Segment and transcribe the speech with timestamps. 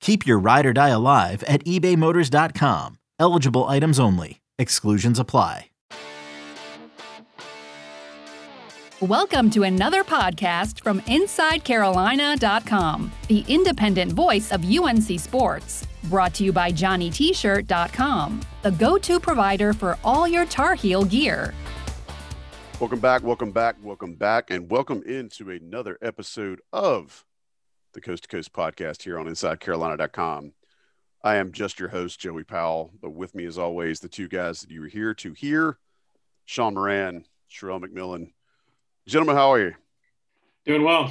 [0.00, 2.98] Keep your ride or die alive at ebaymotors.com.
[3.18, 4.40] Eligible items only.
[4.58, 5.66] Exclusions apply.
[9.00, 15.86] Welcome to another podcast from InsideCarolina.com, the independent voice of UNC Sports.
[16.04, 21.54] Brought to you by JohnnyT-shirt.com, the go-to provider for all your Tar Heel gear.
[22.80, 27.24] Welcome back, welcome back, welcome back, and welcome into another episode of
[27.98, 30.52] the Coast to Coast podcast here on InsideCarolina.com.
[31.24, 34.60] I am just your host, Joey Powell, but with me, as always, the two guys
[34.60, 35.78] that you are here to hear
[36.44, 38.30] Sean Moran, Sherrell McMillan.
[39.08, 39.74] Gentlemen, how are you?
[40.64, 41.10] Doing well.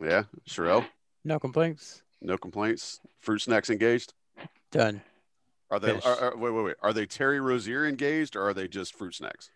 [0.00, 0.84] Yeah, Sherrell?
[1.24, 2.02] No complaints.
[2.20, 2.98] No complaints.
[3.20, 4.12] Fruit snacks engaged?
[4.72, 5.00] Done.
[5.70, 6.76] Are they, are, are, wait, wait, wait.
[6.82, 9.50] Are they Terry Rozier engaged or are they just fruit snacks?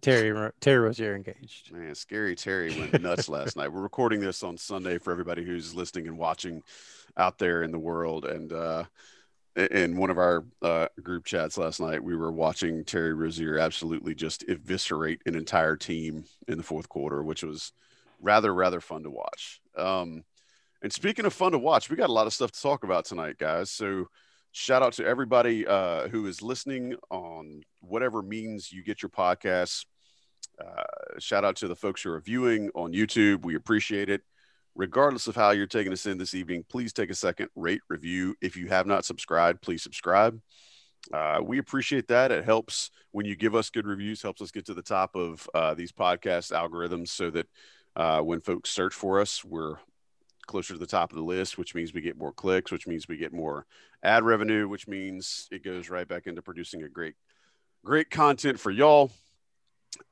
[0.00, 1.72] Terry Terry Rozier engaged.
[1.72, 3.72] Man, scary Terry went nuts last night.
[3.72, 6.62] We're recording this on Sunday for everybody who's listening and watching
[7.16, 8.24] out there in the world.
[8.24, 8.84] And uh,
[9.54, 14.14] in one of our uh, group chats last night, we were watching Terry Rozier absolutely
[14.14, 17.72] just eviscerate an entire team in the fourth quarter, which was
[18.20, 19.60] rather rather fun to watch.
[19.76, 20.24] Um,
[20.82, 23.04] and speaking of fun to watch, we got a lot of stuff to talk about
[23.04, 23.70] tonight, guys.
[23.70, 24.08] So
[24.52, 29.84] shout out to everybody uh, who is listening on whatever means you get your podcasts.
[30.60, 33.44] Uh, shout out to the folks who are viewing on YouTube.
[33.44, 34.22] We appreciate it.
[34.74, 38.34] Regardless of how you're taking us in this evening, please take a second, rate, review.
[38.40, 40.40] If you have not subscribed, please subscribe.
[41.12, 42.30] Uh, we appreciate that.
[42.30, 45.48] It helps when you give us good reviews, helps us get to the top of
[45.54, 47.46] uh, these podcast algorithms so that
[47.96, 49.76] uh, when folks search for us, we're
[50.52, 53.08] closer to the top of the list, which means we get more clicks, which means
[53.08, 53.66] we get more
[54.02, 57.14] ad revenue, which means it goes right back into producing a great,
[57.84, 59.10] great content for y'all.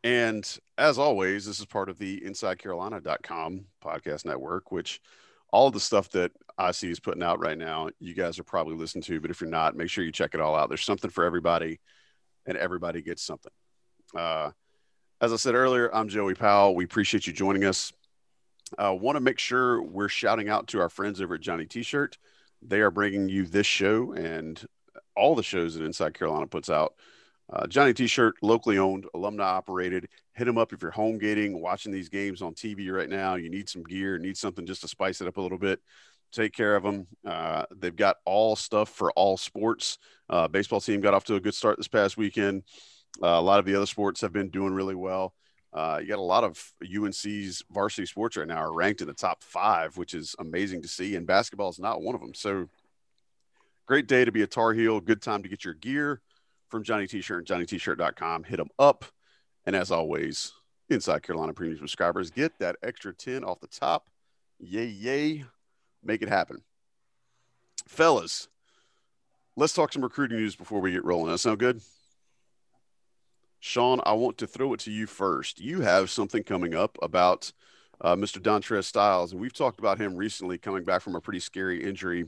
[0.02, 0.44] And
[0.78, 5.00] as always, this is part of the InsideCarolina.com podcast network, which
[5.52, 9.02] all the stuff that IC is putting out right now, you guys are probably listening
[9.04, 9.20] to.
[9.20, 10.70] But if you're not, make sure you check it all out.
[10.70, 11.80] There's something for everybody,
[12.46, 13.52] and everybody gets something.
[14.16, 14.52] Uh,
[15.20, 16.74] as I said earlier, I'm Joey Powell.
[16.74, 17.92] We appreciate you joining us.
[18.78, 22.19] Uh, Want to make sure we're shouting out to our friends over at Johnny T-shirt.
[22.62, 24.62] They are bringing you this show and
[25.16, 26.94] all the shows that Inside Carolina puts out.
[27.53, 30.08] Uh, Johnny T-shirt, locally owned, alumni operated.
[30.34, 33.34] Hit them up if you're home gating, watching these games on TV right now.
[33.34, 35.81] You need some gear, need something just to spice it up a little bit.
[36.32, 37.08] Take care of them.
[37.26, 39.98] Uh, they've got all stuff for all sports.
[40.28, 42.62] Uh, baseball team got off to a good start this past weekend.
[43.20, 45.34] Uh, a lot of the other sports have been doing really well.
[45.72, 49.14] Uh, you got a lot of UNC's varsity sports right now are ranked in the
[49.14, 51.14] top five, which is amazing to see.
[51.14, 52.34] And basketball is not one of them.
[52.34, 52.69] So
[53.86, 55.00] great day to be a Tar Heel.
[55.00, 56.20] Good time to get your gear
[56.69, 58.44] from Johnny T-shirt and JohnnyT-shirt.com.
[58.44, 59.04] Hit them up.
[59.64, 60.53] And as always,
[60.88, 64.08] Inside Carolina Premium subscribers get that extra 10 off the top.
[64.58, 65.44] Yay, yay.
[66.02, 66.62] Make it happen.
[67.87, 68.48] Fellas,
[69.56, 71.31] let's talk some recruiting news before we get rolling.
[71.31, 71.81] That sound good?
[73.60, 75.60] Sean, I want to throw it to you first.
[75.60, 77.53] You have something coming up about
[78.00, 78.38] uh, Mr.
[78.38, 82.25] Dontrez Styles, and we've talked about him recently coming back from a pretty scary injury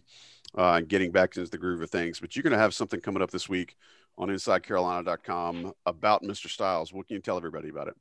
[0.57, 2.21] uh, and getting back into the groove of things.
[2.21, 3.77] But you're going to have something coming up this week
[4.19, 6.49] on InsideCarolina.com about Mr.
[6.49, 6.93] Styles.
[6.93, 7.95] What can you tell everybody about it?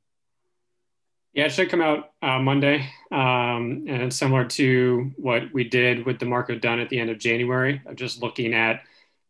[1.32, 6.04] Yeah, it should come out uh, Monday, um, and it's similar to what we did
[6.04, 7.80] with D'Marco Dunn at the end of January.
[7.86, 8.82] Of just looking at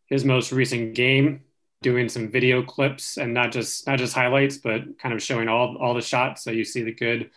[0.07, 1.43] his most recent game,
[1.83, 5.77] doing some video clips, and not just not just highlights, but kind of showing all
[5.79, 7.31] all the shots, so you see the good,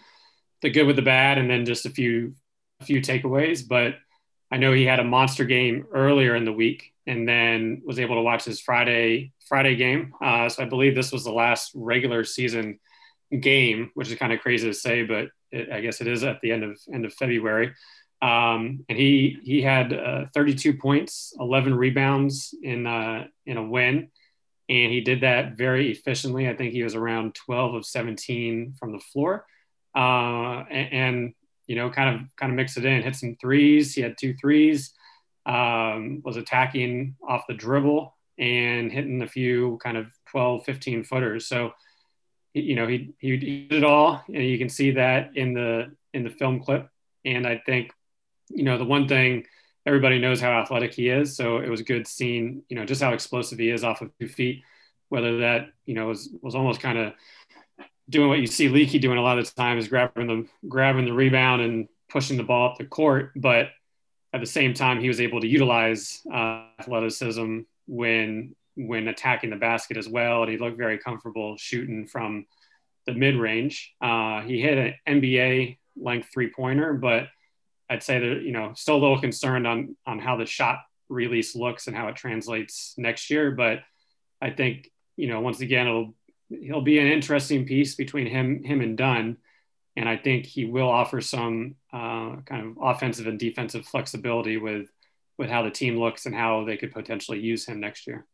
[0.62, 2.34] the good with the bad, and then just a few
[2.80, 3.68] a few takeaways.
[3.68, 3.96] But
[4.52, 8.16] I know he had a monster game earlier in the week, and then was able
[8.16, 10.14] to watch his Friday Friday game.
[10.24, 12.80] Uh, so I believe this was the last regular season
[13.40, 16.42] game, which is kind of crazy to say, but it, I guess it is at
[16.42, 17.74] the end of end of February.
[18.22, 24.10] Um, and he he had uh, 32 points, 11 rebounds in uh, in a win,
[24.68, 26.50] and he did that very efficiently.
[26.50, 29.46] I think he was around 12 of 17 from the floor,
[29.96, 31.34] uh, and, and,
[31.68, 33.94] you know, kind of kind of mixed it in, hit some threes.
[33.94, 34.94] He had two threes,
[35.46, 41.48] um, was attacking off the dribble and hitting a few kind of 12, 15 footers.
[41.48, 41.74] So,
[42.54, 46.24] you know, he, he did it all, and you can see that in the in
[46.24, 46.90] the film clip.
[47.24, 47.92] And I think,
[48.50, 49.46] you know, the one thing
[49.86, 51.36] everybody knows how athletic he is.
[51.36, 54.28] So it was good seeing, you know, just how explosive he is off of two
[54.28, 54.64] feet.
[55.10, 57.14] Whether that, you know, was was almost kind of
[58.10, 61.06] doing what you see Leaky doing a lot of the time is grabbing the grabbing
[61.06, 63.32] the rebound and pushing the ball up the court.
[63.36, 63.70] But
[64.34, 69.56] at the same time, he was able to utilize uh, athleticism when when attacking the
[69.56, 72.46] basket as well, and he looked very comfortable shooting from
[73.06, 73.94] the mid range.
[74.02, 77.28] Uh, he hit an NBA length three pointer, but
[77.90, 80.80] I'd say that you know still a little concerned on on how the shot
[81.10, 83.52] release looks and how it translates next year.
[83.52, 83.80] But
[84.42, 86.16] I think you know once again it'll
[86.50, 89.38] he'll be an interesting piece between him him and Dunn,
[89.96, 94.90] and I think he will offer some uh, kind of offensive and defensive flexibility with
[95.38, 98.26] with how the team looks and how they could potentially use him next year.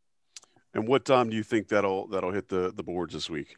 [0.73, 3.55] And what time do you think that'll that'll hit the the boards this week?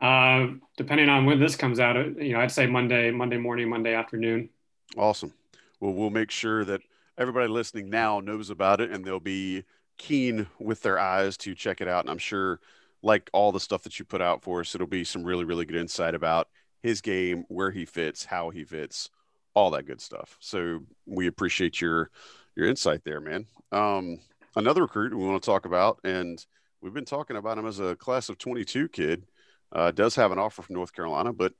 [0.00, 3.94] Uh, depending on when this comes out, you know, I'd say Monday, Monday morning, Monday
[3.94, 4.50] afternoon.
[4.96, 5.32] Awesome.
[5.80, 6.82] Well, we'll make sure that
[7.18, 9.64] everybody listening now knows about it and they'll be
[9.98, 12.04] keen with their eyes to check it out.
[12.04, 12.60] And I'm sure,
[13.02, 15.64] like all the stuff that you put out for us, it'll be some really, really
[15.64, 16.48] good insight about
[16.82, 19.10] his game, where he fits, how he fits,
[19.54, 20.36] all that good stuff.
[20.40, 22.10] So we appreciate your
[22.54, 23.46] your insight there, man.
[23.72, 24.18] Um,
[24.54, 26.44] another recruit we want to talk about, and
[26.80, 29.24] we've been talking about him as a class of 22 kid
[29.72, 31.52] uh, does have an offer from North Carolina, but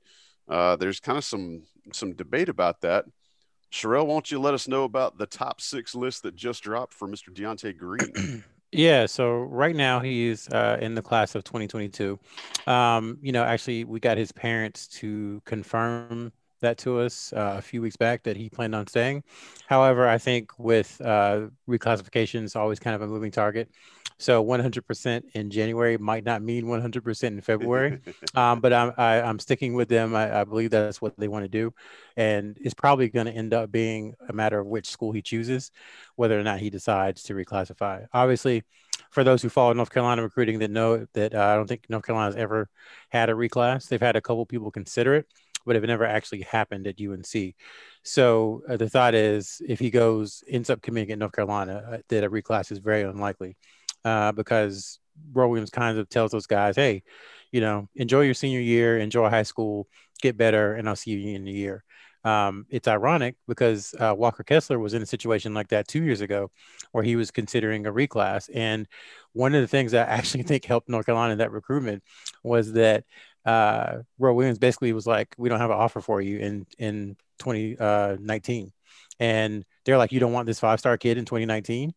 [0.47, 1.63] uh, there's kind of some
[1.93, 3.05] some debate about that.
[3.71, 7.07] Sherrell, won't you let us know about the top six list that just dropped for
[7.07, 7.33] Mr.
[7.33, 8.43] De'Ante Green?
[8.73, 12.19] Yeah, so right now he's uh, in the class of 2022.
[12.67, 17.61] Um, you know, actually, we got his parents to confirm that to us uh, a
[17.61, 19.23] few weeks back that he planned on staying.
[19.67, 23.69] However, I think with uh, reclassification, it's always kind of a moving target.
[24.19, 27.99] So 100% in January might not mean 100% in February,
[28.35, 30.15] um, but I'm i am sticking with them.
[30.15, 31.71] I, I, believe that's what they want to do,
[32.15, 35.71] and it's probably going to end up being a matter of which school he chooses,
[36.15, 38.07] whether or not he decides to reclassify.
[38.11, 38.63] Obviously,
[39.11, 42.05] for those who follow North Carolina recruiting that know that uh, I don't think North
[42.05, 42.69] Carolina's ever
[43.09, 43.87] had a reclass.
[43.87, 45.27] They've had a couple people consider it,
[45.67, 47.53] but it never actually happened at UNC.
[48.03, 51.97] So uh, the thought is, if he goes ends up committing at North Carolina, uh,
[52.09, 53.57] that a reclass is very unlikely
[54.05, 54.99] uh, because
[55.33, 57.03] Roy Williams kind of tells those guys, hey,
[57.51, 59.87] you know, enjoy your senior year, enjoy high school,
[60.21, 61.83] get better, and I'll see you in a year.
[62.23, 66.19] Um, it's ironic because uh, Walker Kessler was in a situation like that two years
[66.19, 66.51] ago
[66.91, 68.49] where he was considering a reclass.
[68.53, 68.85] And
[69.31, 72.03] one of the things I actually think helped North Carolina in that recruitment
[72.43, 73.05] was that
[73.47, 77.17] uh, Roy Williams basically was like, we don't have an offer for you in, in
[77.39, 78.65] 2019.
[78.65, 78.69] Uh,
[79.19, 81.93] and they're like, you don't want this five star kid in 2019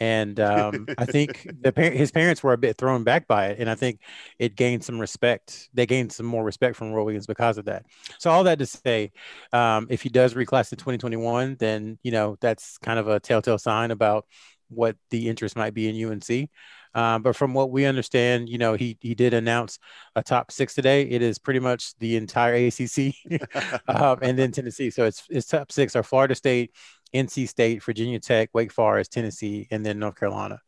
[0.00, 3.68] and um, I think the his parents were a bit thrown back by it, and
[3.68, 4.00] I think
[4.38, 5.68] it gained some respect.
[5.74, 7.84] They gained some more respect from Roy Williams because of that.
[8.18, 9.12] So all that to say,
[9.52, 13.58] um, if he does reclass to 2021, then you know that's kind of a telltale
[13.58, 14.26] sign about
[14.70, 16.48] what the interest might be in UNC.
[16.94, 19.78] Um, but from what we understand, you know, he he did announce
[20.16, 21.02] a top six today.
[21.02, 23.14] It is pretty much the entire ACC,
[23.88, 24.90] um, and then Tennessee.
[24.90, 26.74] So it's it's top six are Florida State,
[27.14, 30.60] NC State, Virginia Tech, Wake Forest, Tennessee, and then North Carolina.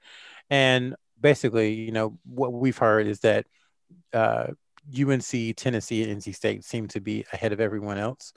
[0.49, 3.47] And basically, you know, what we've heard is that
[4.12, 4.49] uh,
[4.97, 8.33] UNC, Tennessee, and NC State seem to be ahead of everyone else.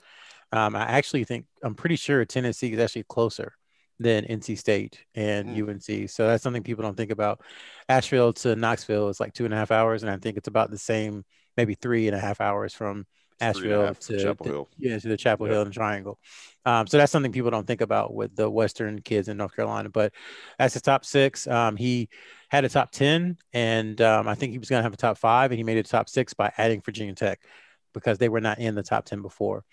[0.52, 3.54] Um, I actually think I'm pretty sure Tennessee is actually closer
[3.98, 5.68] than NC State and mm.
[5.68, 6.10] UNC.
[6.10, 7.40] So that's something people don't think about.
[7.88, 10.70] Asheville to Knoxville is like two and a half hours, and I think it's about
[10.70, 11.24] the same,
[11.56, 13.06] maybe three and a half hours from
[13.40, 14.68] Asheville to Chapel Hill.
[14.78, 16.18] Yeah, to the Chapel Hill and Triangle.
[16.64, 19.88] Um, so that's something people don't think about with the Western kids in North Carolina.
[19.88, 20.12] But
[20.58, 21.46] that's his top six.
[21.46, 22.08] Um, he
[22.48, 25.18] had a top 10, and um, I think he was going to have a top
[25.18, 27.40] five, and he made it top six by adding Virginia Tech
[27.92, 29.64] because they were not in the top 10 before.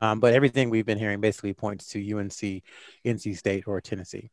[0.00, 2.62] Um, but everything we've been hearing basically points to UNC,
[3.04, 4.30] NC State, or Tennessee.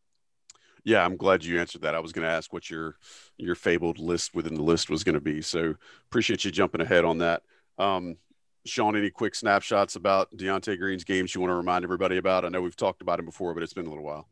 [0.84, 1.96] Yeah, I'm glad you answered that.
[1.96, 2.96] I was going to ask what your
[3.38, 5.42] your fabled list within the list was going to be.
[5.42, 5.76] So
[6.08, 7.42] appreciate you jumping ahead on that.
[7.78, 8.18] Um,
[8.66, 12.46] Sean, any quick snapshots about De'Ante Green's games you want to remind everybody about?
[12.46, 14.28] I know we've talked about him before, but it's been a little while.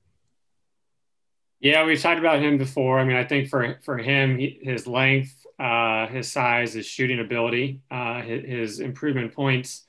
[1.59, 2.99] Yeah, we've talked about him before.
[2.99, 7.19] I mean, I think for for him, he, his length, uh, his size, his shooting
[7.19, 9.85] ability, uh, his, his, improvement points.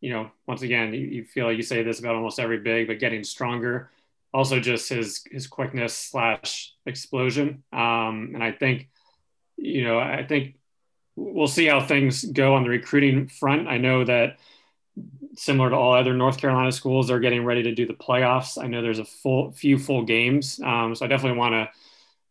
[0.00, 2.98] You know, once again, you, feel like you say this about almost every big, but
[2.98, 3.90] getting stronger.
[4.32, 7.62] also just his his quickness slash explosion.
[7.72, 8.88] Um, and I think,
[9.56, 10.56] you know, I think
[11.16, 13.68] we'll see how things go on the recruiting front.
[13.68, 14.38] I know that
[15.34, 18.62] similar to all other North Carolina schools, they're getting ready to do the playoffs.
[18.62, 21.68] I know there's a full few full games, um, so I definitely want to.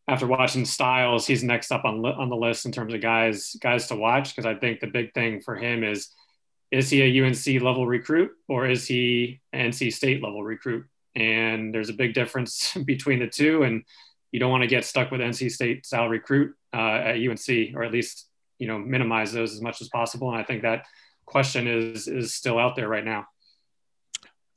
[0.08, 3.88] After watching Styles, he's next up on on the list in terms of guys guys
[3.88, 6.10] to watch because I think the big thing for him is
[6.72, 10.86] is he a UNC level recruit or is he NC State level recruit?
[11.16, 13.84] And there's a big difference between the two, and
[14.32, 17.84] you don't want to get stuck with NC State style recruit uh, at UNC, or
[17.84, 18.28] at least
[18.60, 20.30] you know minimize those as much as possible.
[20.30, 20.86] And I think that
[21.26, 23.26] question is is still out there right now.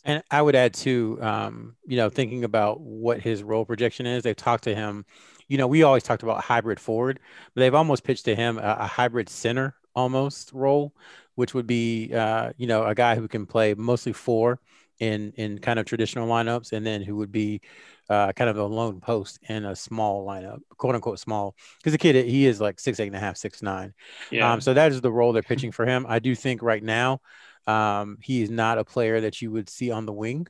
[0.04, 4.24] And I would add too, um, you know, thinking about what his role projection is.
[4.24, 5.06] They've talked to him.
[5.46, 7.20] You know, we always talked about hybrid forward,
[7.54, 10.94] but they've almost pitched to him a, a hybrid center almost role,
[11.34, 14.60] which would be, uh, you know, a guy who can play mostly four
[14.98, 17.60] in in kind of traditional lineups, and then who would be
[18.08, 21.98] uh, kind of a lone post in a small lineup, quote unquote small, because the
[21.98, 23.94] kid he is like six eight and a half, six nine.
[24.30, 24.52] Yeah.
[24.52, 26.06] Um, so that is the role they're pitching for him.
[26.08, 27.20] I do think right now
[27.66, 30.46] um, he is not a player that you would see on the wing.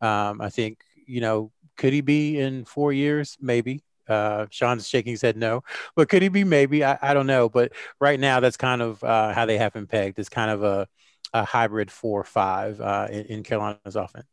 [0.00, 3.36] Um, I think you know could he be in four years?
[3.40, 3.82] Maybe.
[4.08, 5.62] Uh, Sean's shaking his head no,
[5.96, 6.44] but could he be?
[6.44, 7.48] Maybe I, I don't know.
[7.48, 10.18] But right now, that's kind of uh, how they have him pegged.
[10.18, 10.88] It's kind of a,
[11.32, 14.26] a hybrid four five uh, in, in Carolina's offense.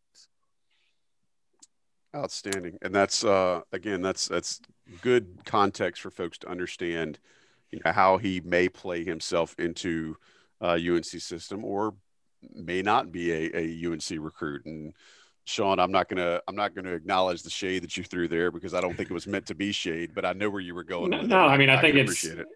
[2.15, 4.59] Outstanding, and that's uh, again that's that's
[5.01, 7.19] good context for folks to understand,
[7.71, 10.17] you know, how he may play himself into
[10.59, 11.93] uh, UNC system or
[12.53, 14.65] may not be a, a UNC recruit.
[14.65, 14.93] And
[15.45, 18.73] Sean, I'm not gonna I'm not gonna acknowledge the shade that you threw there because
[18.73, 20.83] I don't think it was meant to be shade, but I know where you were
[20.83, 21.09] going.
[21.09, 22.23] No, no I mean I, I think it's.
[22.23, 22.47] It.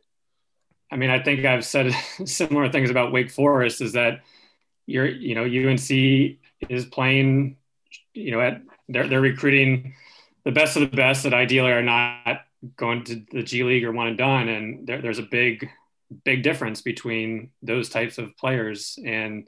[0.92, 1.92] I mean I think I've said
[2.26, 4.22] similar things about Wake Forest is that
[4.86, 5.90] you're you know UNC
[6.70, 7.58] is playing
[8.14, 9.94] you know at they're they're recruiting
[10.44, 12.42] the best of the best that ideally are not
[12.78, 15.70] going to the G League or one and done, and there, there's a big
[16.24, 18.98] big difference between those types of players.
[19.04, 19.48] And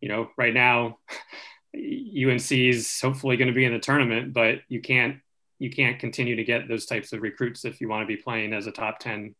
[0.00, 0.98] you know, right now,
[1.74, 5.18] UNC is hopefully going to be in the tournament, but you can't
[5.58, 8.52] you can't continue to get those types of recruits if you want to be playing
[8.52, 9.34] as a top ten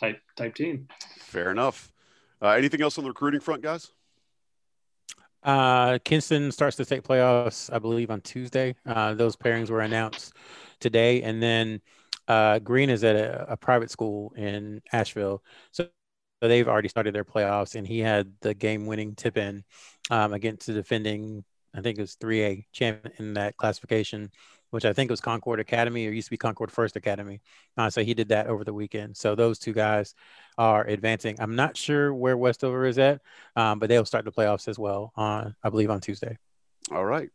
[0.00, 0.88] type type team.
[1.18, 1.92] Fair enough.
[2.40, 3.90] Uh, anything else on the recruiting front, guys?
[5.42, 8.74] Uh, Kinston starts to take playoffs, I believe, on Tuesday.
[8.86, 10.32] Uh, those pairings were announced
[10.80, 11.82] today, and then
[12.28, 15.86] uh, Green is at a, a, private school in Asheville, so,
[16.42, 19.64] so, they've already started their playoffs, and he had the game-winning tip-in
[20.10, 21.44] um, against the defending,
[21.74, 24.30] I think it was 3A champion in that classification,
[24.70, 27.40] which I think was Concord Academy or used to be Concord First Academy.
[27.76, 29.16] Uh, so he did that over the weekend.
[29.16, 30.14] So those two guys
[30.56, 31.36] are advancing.
[31.40, 33.20] I'm not sure where Westover is at,
[33.56, 36.38] um, but they'll start the playoffs as well on, I believe, on Tuesday.
[36.90, 37.30] All right.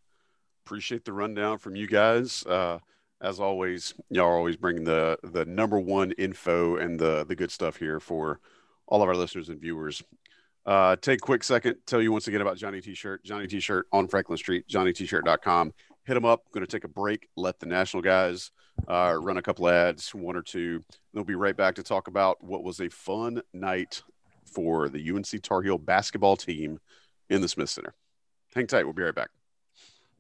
[0.66, 2.46] Appreciate the rundown from you guys.
[2.46, 2.80] Uh,
[3.22, 7.52] as always, y'all are always bringing the the number one info and the the good
[7.52, 8.40] stuff here for
[8.88, 10.02] all of our listeners and viewers.
[10.66, 14.08] Uh, take a quick second, tell you once again about Johnny T-shirt, Johnny T-shirt on
[14.08, 15.74] Franklin Street, Johnny T-shirt.com.
[16.06, 16.44] hit them up.
[16.52, 18.52] Going to take a break, let the national guys
[18.88, 20.84] uh, run a couple ads, one or two.
[21.14, 24.04] They'll be right back to talk about what was a fun night
[24.46, 26.80] for the UNC Tar Heel basketball team
[27.30, 27.94] in the Smith Center.
[28.54, 28.84] Hang tight.
[28.84, 29.30] We'll be right back.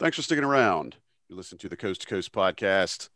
[0.00, 0.96] Thanks for sticking around.
[1.28, 3.10] You listen to the Coast to Coast podcast.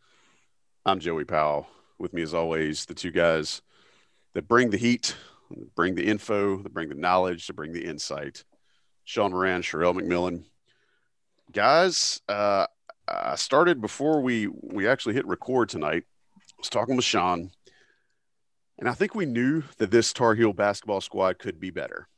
[0.85, 1.67] I'm Joey Powell.
[1.99, 3.63] With me, as always, the two guys
[4.35, 5.17] that bring the heat,
[5.75, 8.45] bring the info, that bring the knowledge, to bring the insight.
[9.05, 10.45] Sean Moran, Sherrell McMillan.
[11.53, 12.67] Guys, uh,
[13.09, 16.05] I started before we we actually hit record tonight.
[16.37, 17.51] I was talking with Sean,
[18.79, 22.09] and I think we knew that this Tar Heel basketball squad could be better.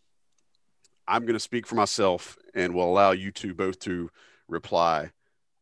[1.06, 4.10] I'm going to speak for myself and will allow you two both to
[4.48, 5.10] reply.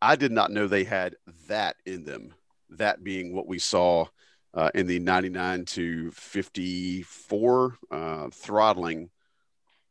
[0.00, 1.16] I did not know they had
[1.48, 2.34] that in them.
[2.70, 4.06] That being what we saw
[4.52, 9.10] uh, in the 99 to 54 uh, throttling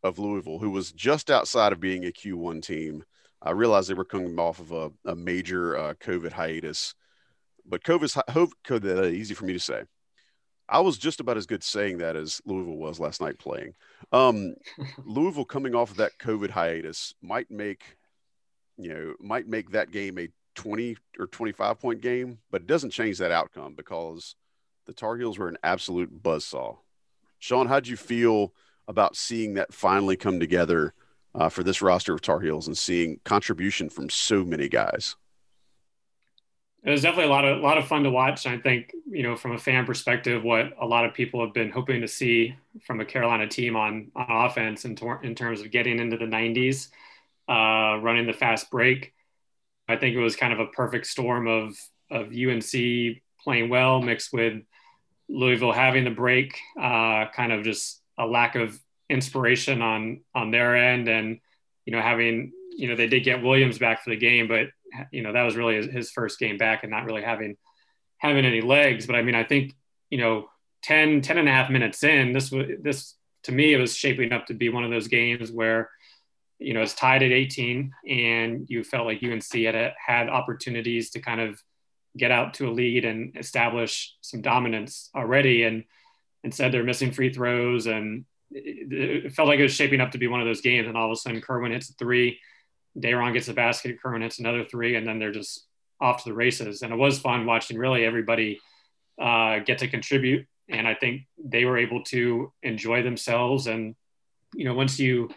[0.04, 3.04] of Louisville, who was just outside of being a Q1 team.
[3.42, 6.94] I realized they were coming off of a, a major uh, COVID hiatus,
[7.66, 8.14] but COVID's
[8.66, 9.84] COVID, uh, easy for me to say.
[10.70, 13.74] I was just about as good saying that as Louisville was last night playing.
[14.12, 14.56] Um,
[15.06, 17.98] Louisville coming off of that COVID hiatus might make,
[18.78, 22.92] you know, might make that game a 20 or 25 point game, but it doesn't
[22.92, 24.36] change that outcome because
[24.86, 26.78] the Tar Heels were an absolute buzzsaw.
[27.40, 28.54] Sean, how'd you feel
[28.88, 30.94] about seeing that finally come together
[31.36, 35.16] uh, for this roster of Tar Heels and seeing contribution from so many guys?
[36.84, 38.46] It was definitely a lot of a lot of fun to watch.
[38.46, 41.72] I think you know from a fan perspective, what a lot of people have been
[41.72, 45.72] hoping to see from a Carolina team on on offense in, tor- in terms of
[45.72, 46.90] getting into the 90s,
[47.50, 49.14] uh, running the fast break.
[49.88, 51.76] I think it was kind of a perfect storm of
[52.10, 52.72] of UNC
[53.44, 54.62] playing well mixed with
[55.30, 60.76] Louisville having the break, uh, kind of just a lack of inspiration on on their
[60.76, 61.40] end, and
[61.86, 64.68] you know having you know they did get Williams back for the game, but
[65.12, 67.58] you know that was really his, first game back and not really having
[68.18, 69.06] having any legs.
[69.06, 69.74] But I mean, I think
[70.10, 70.50] you know
[70.84, 74.32] 10, 10 and a half minutes in, this was this to me it was shaping
[74.32, 75.90] up to be one of those games where
[76.64, 81.20] you know it's tied at 18 and you felt like UNC had had opportunities to
[81.20, 81.62] kind of
[82.18, 85.64] get out to a lead and establish some dominance already.
[85.64, 85.84] And
[86.44, 90.18] instead, they're missing free throws, and it, it felt like it was shaping up to
[90.18, 90.88] be one of those games.
[90.88, 92.40] And all of a sudden, Kerwin hits a three,
[93.00, 95.66] Day'Ron gets a basket, Kerwin hits another three, and then they're just
[96.00, 96.82] off to the races.
[96.82, 98.60] And it was fun watching really everybody
[99.20, 100.46] uh, get to contribute.
[100.70, 103.68] And I think they were able to enjoy themselves.
[103.68, 103.96] And
[104.54, 105.30] you know, once you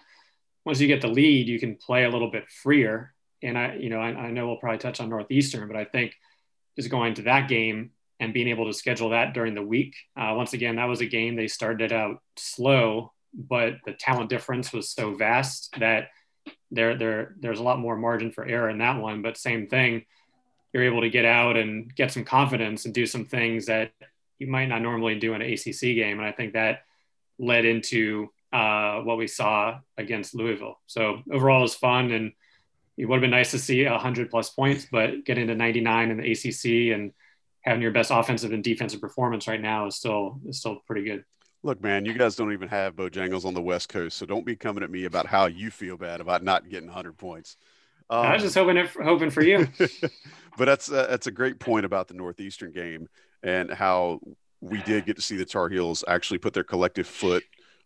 [0.67, 3.15] once you get the lead, you can play a little bit freer.
[3.41, 6.13] And I, you know, I, I know we'll probably touch on Northeastern, but I think
[6.75, 9.95] just going to that game and being able to schedule that during the week.
[10.17, 14.73] Uh, once again, that was a game they started out slow, but the talent difference
[14.73, 16.09] was so vast that
[16.73, 19.23] there, there, there's a lot more margin for error in that one.
[19.23, 20.05] But same thing,
[20.73, 23.93] you're able to get out and get some confidence and do some things that
[24.41, 26.19] you might not normally do in an ACC game.
[26.19, 26.81] And I think that
[27.39, 30.81] led into uh, what we saw against Louisville.
[30.87, 32.33] So overall, it was fun and
[32.97, 36.17] it would have been nice to see 100 plus points, but getting to 99 in
[36.17, 37.13] the ACC and
[37.61, 41.25] having your best offensive and defensive performance right now is still is still pretty good.
[41.63, 44.55] Look, man, you guys don't even have Bojangles on the West Coast, so don't be
[44.55, 47.57] coming at me about how you feel bad about not getting 100 points.
[48.09, 49.67] Um, I was just hoping it, hoping for you.
[50.57, 53.09] but that's uh, that's a great point about the Northeastern game
[53.43, 54.21] and how
[54.61, 57.43] we did get to see the Tar Heels actually put their collective foot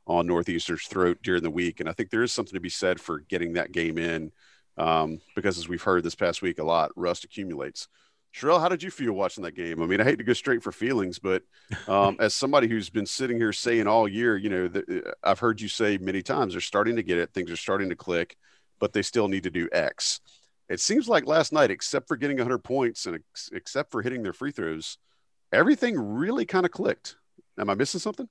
[0.06, 3.00] on Northeastern's throat during the week, and I think there is something to be said
[3.00, 4.32] for getting that game in
[4.76, 7.88] um, because as we've heard this past week a lot, rust accumulates.
[8.34, 9.82] Sherrell, how did you feel watching that game?
[9.82, 11.42] I mean, I hate to go straight for feelings, but
[11.88, 15.40] um, as somebody who's been sitting here saying all year, you know, the, uh, I've
[15.40, 18.36] heard you say many times they're starting to get it, things are starting to click,
[18.78, 20.20] but they still need to do X.
[20.68, 24.22] It seems like last night, except for getting 100 points and ex- except for hitting
[24.22, 24.96] their free throws,
[25.52, 27.16] everything really kind of clicked.
[27.58, 28.28] Am I missing something?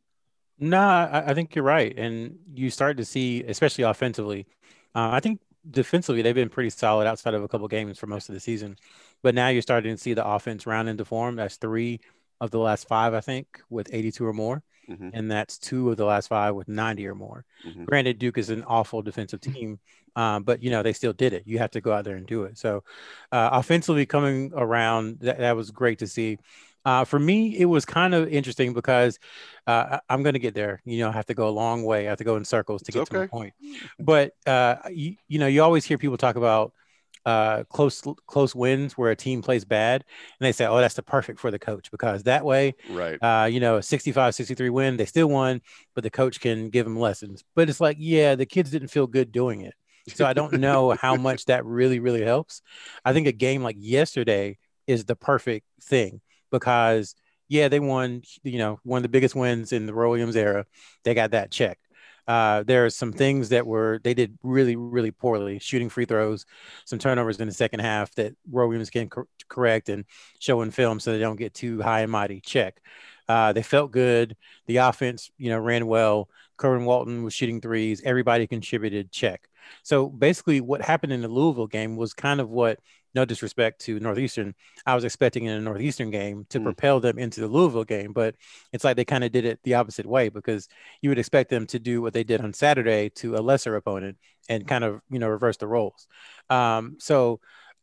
[0.60, 4.45] No, I, I, think you're right, and you start to see, especially offensively.
[4.93, 8.30] Uh, I think defensively, they've been pretty solid outside of a couple games for most
[8.30, 8.78] of the season.
[9.22, 11.36] But now you're starting to see the offense round into form.
[11.36, 12.00] That's three
[12.41, 14.63] of the last five, I think, with 82 or more.
[14.89, 15.10] Mm-hmm.
[15.13, 17.45] And that's two of the last five with 90 or more.
[17.65, 17.86] Mm-hmm.
[17.86, 19.80] Granted, Duke is an awful defensive team,
[20.15, 21.43] um, but you know they still did it.
[21.45, 22.58] You have to go out there and do it.
[22.58, 22.84] So,
[23.32, 26.39] uh, offensively coming around, that, that was great to see.
[26.89, 29.19] Uh, for me, it was kind of interesting because
[29.67, 30.82] uh, I'm going to get there.
[30.86, 32.08] You know, I have to go a long way.
[32.08, 33.12] I have to go in circles to it's get okay.
[33.12, 33.54] to the point.
[33.99, 36.73] But uh, you, you know, you always hear people talk about
[37.28, 40.04] uh, close close wins where a team plays bad,
[40.39, 43.19] and they say, "Oh, that's the perfect for the coach because that way, right?
[43.21, 45.62] Uh, you know, a 65, 63 win, they still won,
[45.93, 47.43] but the coach can give them lessons.
[47.56, 49.75] But it's like, yeah, the kids didn't feel good doing it,
[50.08, 52.63] so I don't know how much that really really helps.
[53.06, 57.15] I think a game like yesterday is the perfect thing because
[57.47, 60.65] yeah, they won, you know, one of the biggest wins in the Roy Williams era.
[61.03, 61.88] They got that checked.
[62.27, 66.45] Uh, there are some things that were they did really really poorly shooting free throws
[66.85, 70.05] some turnovers in the second half that roy williams can cor- correct and
[70.38, 72.39] show in film so they don't get too high and mighty.
[72.39, 72.81] Check.
[73.27, 74.38] Uh, they felt good.
[74.67, 76.29] The offense you know ran well.
[76.57, 78.01] Kerwin Walton was shooting threes.
[78.05, 79.12] Everybody contributed.
[79.12, 79.47] Check.
[79.81, 82.79] So basically what happened in the louisville game was kind of what
[83.15, 84.54] no disrespect to Northeastern,
[84.86, 86.63] I was expecting in a Northeastern game to mm.
[86.63, 88.36] propel them into the Louisville game, but
[88.72, 90.67] it's like they kind of did it the opposite way because
[91.02, 94.17] you would expect them to do what they did on Saturday to a lesser opponent
[94.48, 96.08] and kind of you know reverse the roles.
[96.50, 97.39] Um, so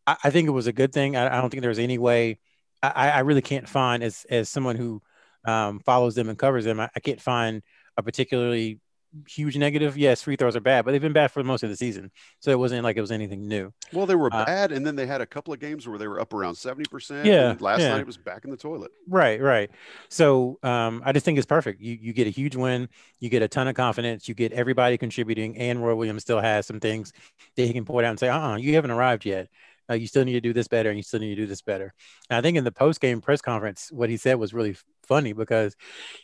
[0.07, 1.17] I, I think it was a good thing.
[1.17, 2.39] I, I don't think there's any way.
[2.83, 5.03] I, I really can't find as as someone who
[5.45, 6.81] um, follows them and covers them.
[6.81, 7.63] I, I can't find
[7.97, 8.81] a particularly
[9.29, 9.97] huge negative.
[9.97, 12.11] Yes, free throws are bad, but they've been bad for most of the season.
[12.41, 13.73] So it wasn't like it was anything new.
[13.93, 16.09] Well, they were uh, bad, and then they had a couple of games where they
[16.09, 17.27] were up around seventy percent.
[17.27, 17.55] Yeah.
[17.61, 17.91] last yeah.
[17.91, 18.91] night it was back in the toilet.
[19.09, 19.71] Right, right.
[20.09, 21.81] So um, I just think it's perfect.
[21.81, 22.89] You you get a huge win,
[23.21, 26.67] you get a ton of confidence, you get everybody contributing, and Roy Williams still has
[26.67, 27.13] some things
[27.57, 29.49] that he can point out and say, uh, uh you haven't arrived yet.
[29.89, 31.63] Uh, you still need to do this better, and you still need to do this
[31.63, 31.95] better.
[32.29, 35.33] And I think in the post game press conference, what he said was really funny
[35.33, 35.77] because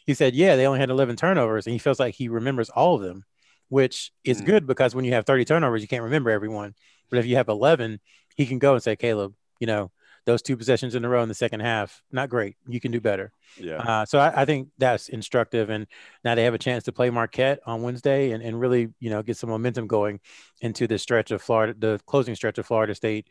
[0.06, 2.96] he said, "Yeah, they only had 11 turnovers," and he feels like he remembers all
[2.96, 3.24] of them
[3.72, 4.44] which is mm.
[4.44, 6.74] good because when you have 30 turnovers, you can't remember everyone.
[7.08, 8.00] But if you have 11,
[8.36, 9.90] he can go and say, Caleb, you know,
[10.24, 12.56] those two possessions in a row in the second half, not great.
[12.66, 13.32] You can do better.
[13.58, 13.76] Yeah.
[13.76, 15.68] Uh, so I, I, think that's instructive.
[15.68, 15.86] And
[16.24, 19.22] now they have a chance to play Marquette on Wednesday and, and really, you know,
[19.22, 20.20] get some momentum going
[20.60, 23.28] into the stretch of Florida, the closing stretch of Florida State,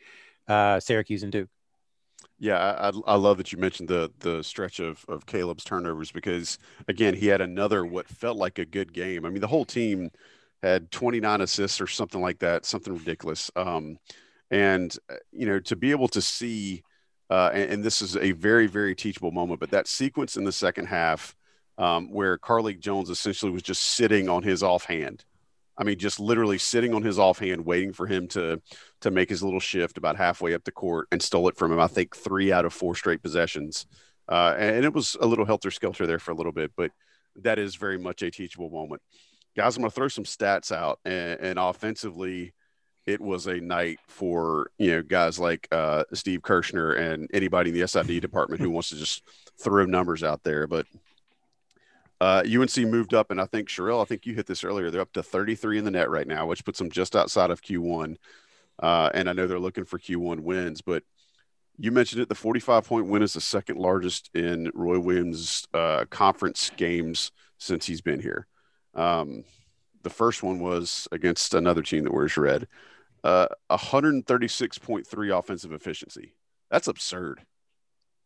[0.47, 1.49] uh, Syracuse, and Duke.
[2.37, 6.57] Yeah, I, I love that you mentioned the the stretch of, of Caleb's turnovers because
[6.87, 9.25] again he had another what felt like a good game.
[9.25, 10.09] I mean the whole team
[10.63, 13.51] had 29 assists or something like that, something ridiculous.
[13.55, 13.97] Um,
[14.51, 16.83] and uh, you know to be able to see,
[17.29, 20.51] uh, and, and, this is a very very teachable moment, but that sequence in the
[20.51, 21.35] second half
[21.79, 25.25] um, where Carlik Jones essentially was just sitting on his offhand
[25.81, 28.61] I mean, just literally sitting on his offhand, waiting for him to
[29.01, 31.79] to make his little shift about halfway up the court and stole it from him.
[31.79, 33.87] I think three out of four straight possessions,
[34.29, 36.91] uh, and it was a little helter skelter there for a little bit, but
[37.37, 39.01] that is very much a teachable moment.
[39.55, 42.53] Guys, I'm going to throw some stats out, and, and, offensively,
[43.05, 47.79] it was a night for you know guys like uh, Steve Kirschner and anybody in
[47.79, 49.23] the SID department who wants to just
[49.59, 50.85] throw numbers out there, but
[52.21, 54.91] uh, UNC moved up, and I think Sherrell, I think you hit this earlier.
[54.91, 57.63] They're up to 33 in the NET right now, which puts them just outside of
[57.63, 58.15] Q1.
[58.77, 61.01] Uh, and I know they're looking for Q1 wins, but
[61.79, 62.29] you mentioned it.
[62.29, 67.87] The 45 point win is the second largest in Roy Williams' uh, conference games since
[67.87, 68.45] he's been here.
[68.93, 69.43] Um,
[70.03, 72.67] the first one was against another team that wears red.
[73.23, 76.33] Uh, 136.3 offensive efficiency.
[76.69, 77.45] That's absurd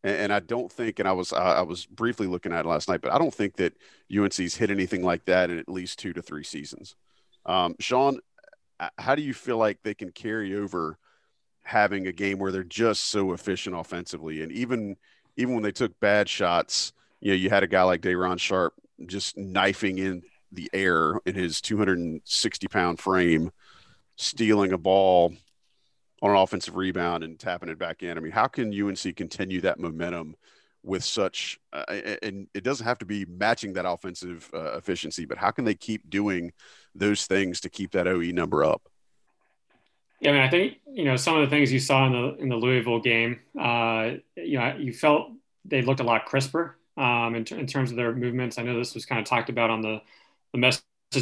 [0.06, 2.68] and, and I don't think, and I was I, I was briefly looking at it
[2.68, 3.74] last night, but I don't think that
[4.16, 6.94] UNC's hit anything like that in at least two to three seasons.
[7.44, 8.20] Um, Sean,
[8.98, 10.98] how do you feel like they can carry over
[11.62, 14.96] having a game where they're just so efficient offensively, and even
[15.36, 18.74] even when they took bad shots, you know, you had a guy like Day'Ron Sharpe
[19.06, 23.50] just knifing in the air in his 260 pound frame,
[24.16, 25.34] stealing a ball
[26.22, 28.16] on an offensive rebound and tapping it back in.
[28.16, 30.34] I mean, how can UNC continue that momentum
[30.82, 31.84] with such, uh,
[32.22, 35.74] and it doesn't have to be matching that offensive uh, efficiency, but how can they
[35.74, 36.52] keep doing
[36.94, 38.82] those things to keep that OE number up?
[40.20, 42.36] Yeah, I mean, I think you know some of the things you saw in the
[42.36, 43.40] in the Louisville game.
[43.58, 45.30] Uh, you know, you felt
[45.64, 48.56] they looked a lot crisper um, in, in terms of their movements.
[48.56, 50.00] I know this was kind of talked about on the
[50.52, 50.58] the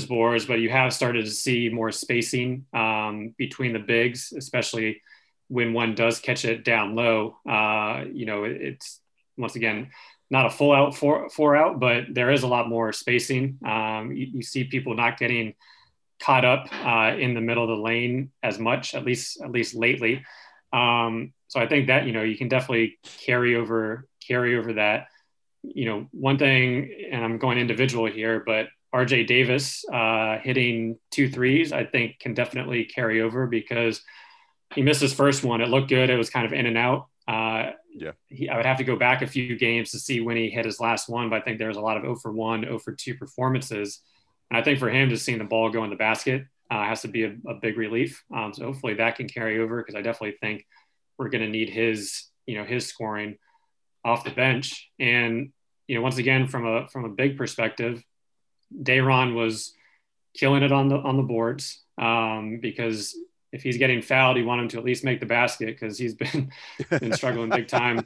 [0.03, 5.03] boards, but you have started to see more spacing um, between the bigs, especially
[5.49, 7.37] when one does catch it down low.
[7.49, 9.01] Uh, you know, it, it's
[9.37, 9.91] once again
[10.31, 13.59] not a full out four, four out, but there is a lot more spacing.
[13.65, 15.55] Um, you, you, see people not getting
[16.21, 19.75] caught up uh, in the middle of the lane as much, at least at least
[19.75, 20.25] lately.
[20.73, 25.07] Um, so I think that you know you can definitely carry over carry over that.
[25.63, 31.29] You know, one thing, and I'm going individual here, but RJ Davis uh, hitting two
[31.29, 34.03] threes, I think can definitely carry over because
[34.75, 35.61] he missed his first one.
[35.61, 36.11] It looked good.
[36.11, 37.09] It was kind of in and out.
[37.27, 38.13] Uh, yeah.
[38.29, 40.65] He, I would have to go back a few games to see when he hit
[40.65, 42.79] his last one, but I think there was a lot of 0 for 1, 0
[42.79, 44.01] for 2 performances.
[44.51, 47.03] And I think for him, just seeing the ball go in the basket uh, has
[47.03, 48.23] to be a, a big relief.
[48.35, 50.67] Um, so hopefully that can carry over because I definitely think
[51.19, 53.39] we're going to need his, you know, his scoring
[54.05, 54.91] off the bench.
[54.99, 55.53] And,
[55.89, 58.03] you know, once again, from a, from a big perspective,
[58.83, 59.75] Day'Ron was
[60.35, 63.17] killing it on the on the boards um, because
[63.53, 66.15] if he's getting fouled, you want him to at least make the basket because he's
[66.15, 66.51] been
[66.91, 68.05] been struggling big time,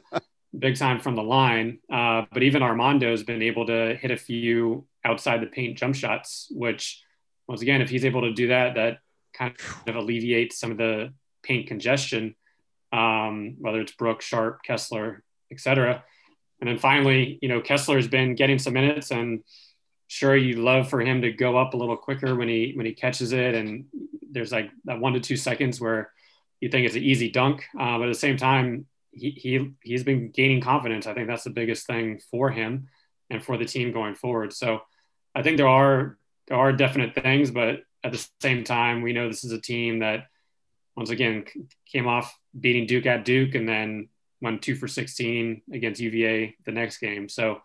[0.57, 1.79] big time from the line.
[1.91, 6.47] Uh, but even Armando's been able to hit a few outside the paint jump shots,
[6.51, 7.03] which
[7.47, 8.99] once again, if he's able to do that, that
[9.33, 9.55] kind
[9.87, 12.35] of alleviates some of the paint congestion,
[12.91, 16.03] um, whether it's Brooke, Sharpe, Kessler, etc.
[16.59, 19.43] And then finally, you know, Kessler's been getting some minutes and
[20.09, 22.93] sure you'd love for him to go up a little quicker when he when he
[22.93, 23.55] catches it.
[23.55, 23.85] And
[24.29, 26.11] there's like that one to two seconds where
[26.59, 27.63] you think it's an easy dunk.
[27.79, 31.07] Uh, but at the same time he, he he's been gaining confidence.
[31.07, 32.89] I think that's the biggest thing for him
[33.29, 34.51] and for the team going forward.
[34.51, 34.81] So
[35.35, 36.17] i think there are
[36.47, 39.99] there are definite things but at the same time we know this is a team
[39.99, 40.25] that
[40.95, 41.45] once again
[41.85, 44.09] came off beating Duke at Duke and then
[44.41, 47.29] went two for 16 against UVA the next game.
[47.29, 47.61] So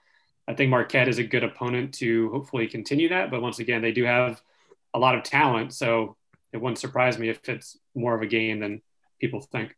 [0.47, 3.31] I think Marquette is a good opponent to hopefully continue that.
[3.31, 4.41] But once again, they do have
[4.93, 5.73] a lot of talent.
[5.73, 6.17] So
[6.53, 8.83] it wouldn't surprise me if it's more of a game than
[9.21, 9.75] people think.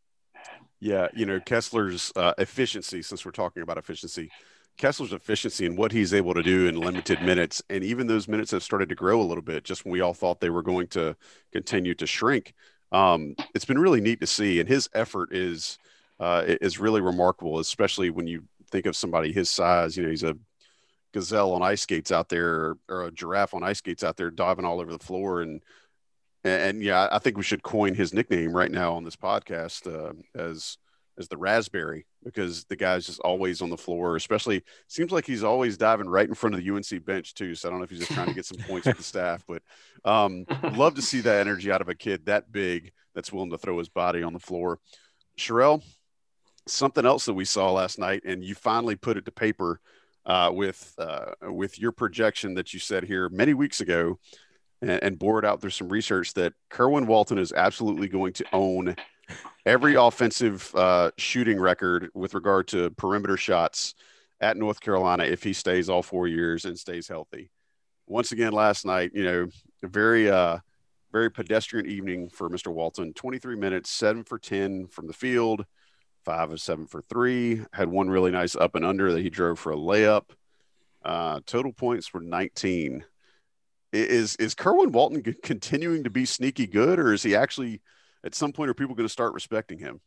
[0.81, 4.31] Yeah, you know, Kessler's uh, efficiency, since we're talking about efficiency,
[4.77, 8.51] Kessler's efficiency and what he's able to do in limited minutes, and even those minutes
[8.51, 10.87] have started to grow a little bit just when we all thought they were going
[10.89, 11.17] to
[11.51, 12.53] continue to shrink.
[12.93, 15.79] Um, it's been really neat to see, and his effort is
[16.21, 19.97] uh, is really remarkable, especially when you think of somebody his size.
[19.97, 20.37] You know, he's a
[21.17, 24.67] gazelle on ice skates out there, or a giraffe on ice skates out there, diving
[24.67, 25.63] all over the floor, and
[26.45, 29.87] and, and yeah, I think we should coin his nickname right now on this podcast
[29.87, 30.77] uh, as
[31.19, 34.17] as the raspberry because the guy's just always on the floor.
[34.17, 37.55] Especially seems like he's always diving right in front of the UNC bench too.
[37.55, 39.43] So I don't know if he's just trying to get some points with the staff,
[39.49, 39.63] but
[40.05, 43.59] um, love to see that energy out of a kid that big that's willing to
[43.59, 44.81] throw his body on the floor.
[45.39, 45.83] Sherrell,
[46.67, 49.81] something else that we saw last night, and you finally put it to paper
[50.27, 54.19] uh, with uh, with your projection that you said here many weeks ago,
[54.83, 58.45] and, and bore it out through some research that Kerwin Walton is absolutely going to
[58.53, 58.97] own
[59.65, 63.95] every offensive uh, shooting record with regard to perimeter shots
[64.41, 67.51] at North Carolina if he stays all four years and stays healthy.
[68.07, 69.49] Once again, last night, you know,
[69.83, 70.59] a very, uh,
[71.11, 72.73] very pedestrian evening for Mr.
[72.73, 73.13] Walton.
[73.15, 75.65] 23 minutes, seven for 10 from the field,
[76.27, 77.63] five of seven for three.
[77.73, 80.25] Had one really nice up and under that he drove for a layup.
[81.03, 83.05] Uh, total points were 19.
[83.93, 87.81] Is is Kerwin Walton continuing to be sneaky good, or is he actually–
[88.25, 90.01] at some point are people going to start respecting him?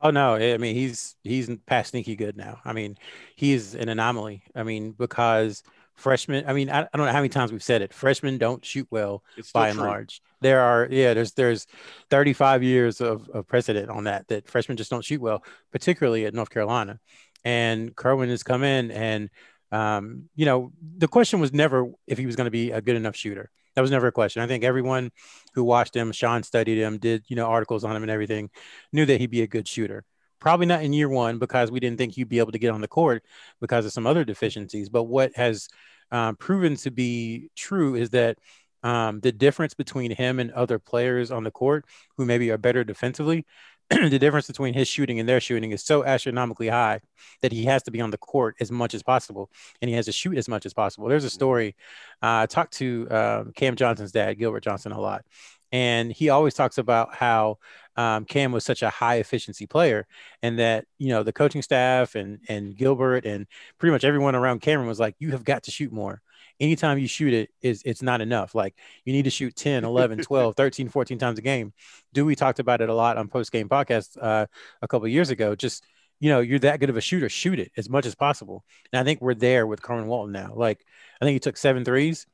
[0.00, 2.60] Oh no, I mean he's he's past sneaky good now.
[2.64, 2.96] I mean
[3.36, 4.42] he's an anomaly.
[4.56, 5.62] I mean because
[6.02, 6.44] freshmen.
[6.46, 7.94] I mean I, I don't know how many times we've said it.
[7.94, 9.22] Freshmen don't shoot well
[9.54, 10.20] by and large.
[10.40, 11.66] There are yeah there's there's
[12.10, 16.34] 35 years of, of precedent on that that freshmen just don't shoot well, particularly at
[16.34, 16.98] North Carolina.
[17.44, 19.30] And Kerwin has come in and
[19.70, 22.96] um, you know the question was never if he was going to be a good
[22.96, 23.50] enough shooter.
[23.74, 24.42] That was never a question.
[24.42, 25.10] I think everyone
[25.54, 28.50] who watched him, Sean studied him, did you know articles on him and everything,
[28.92, 30.04] knew that he'd be a good shooter.
[30.40, 32.80] Probably not in year one because we didn't think he'd be able to get on
[32.80, 33.22] the court
[33.60, 34.88] because of some other deficiencies.
[34.88, 35.68] But what has
[36.12, 38.38] um, proven to be true is that
[38.84, 41.84] um, the difference between him and other players on the court
[42.16, 43.46] who maybe are better defensively
[43.90, 47.00] the difference between his shooting and their shooting is so astronomically high
[47.42, 50.06] that he has to be on the court as much as possible and he has
[50.06, 51.08] to shoot as much as possible.
[51.08, 51.76] There's a story.
[52.22, 55.24] Uh, I talked to uh, Cam Johnson's dad, Gilbert Johnson, a lot.
[55.72, 57.58] And he always talks about how
[57.96, 60.06] um, Cam was such a high efficiency player,
[60.42, 63.46] and that you know the coaching staff and and Gilbert and
[63.78, 66.22] pretty much everyone around Cameron was like, "You have got to shoot more.
[66.60, 68.54] Anytime you shoot it is it's not enough.
[68.54, 71.72] Like you need to shoot 10 11 12 13 14 times a game.
[72.12, 74.46] Dewey talked about it a lot on post game podcast uh,
[74.80, 75.54] a couple years ago.
[75.54, 75.84] Just
[76.20, 77.28] you know you're that good of a shooter.
[77.28, 78.64] Shoot it as much as possible.
[78.92, 80.52] And i think we're there with Kerwin walton now.
[80.54, 80.84] Like
[81.20, 82.26] i think he took seven threes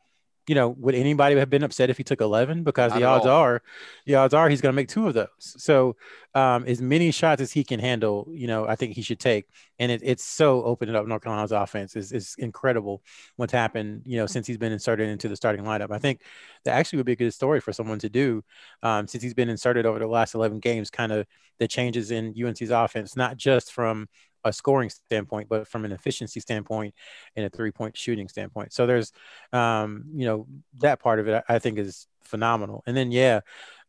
[0.48, 2.64] you know, would anybody have been upset if he took 11?
[2.64, 3.62] Because Not the odds are,
[4.06, 5.28] the odds are he's going to make two of those.
[5.38, 5.96] So,
[6.34, 9.46] um, as many shots as he can handle, you know, I think he should take.
[9.78, 11.96] And it, it's so opening up North Carolina's offense.
[11.96, 13.02] is is incredible
[13.36, 15.90] what's happened, you know, since he's been inserted into the starting lineup.
[15.90, 16.22] I think
[16.64, 18.42] that actually would be a good story for someone to do
[18.82, 21.26] um, since he's been inserted over the last 11 games, kind of
[21.58, 24.08] the changes in UNC's offense, not just from
[24.44, 26.94] a scoring standpoint, but from an efficiency standpoint
[27.36, 28.72] and a three point shooting standpoint.
[28.72, 29.12] So there's,
[29.52, 30.46] um, you know,
[30.78, 32.82] that part of it I think is phenomenal.
[32.86, 33.40] And then, yeah,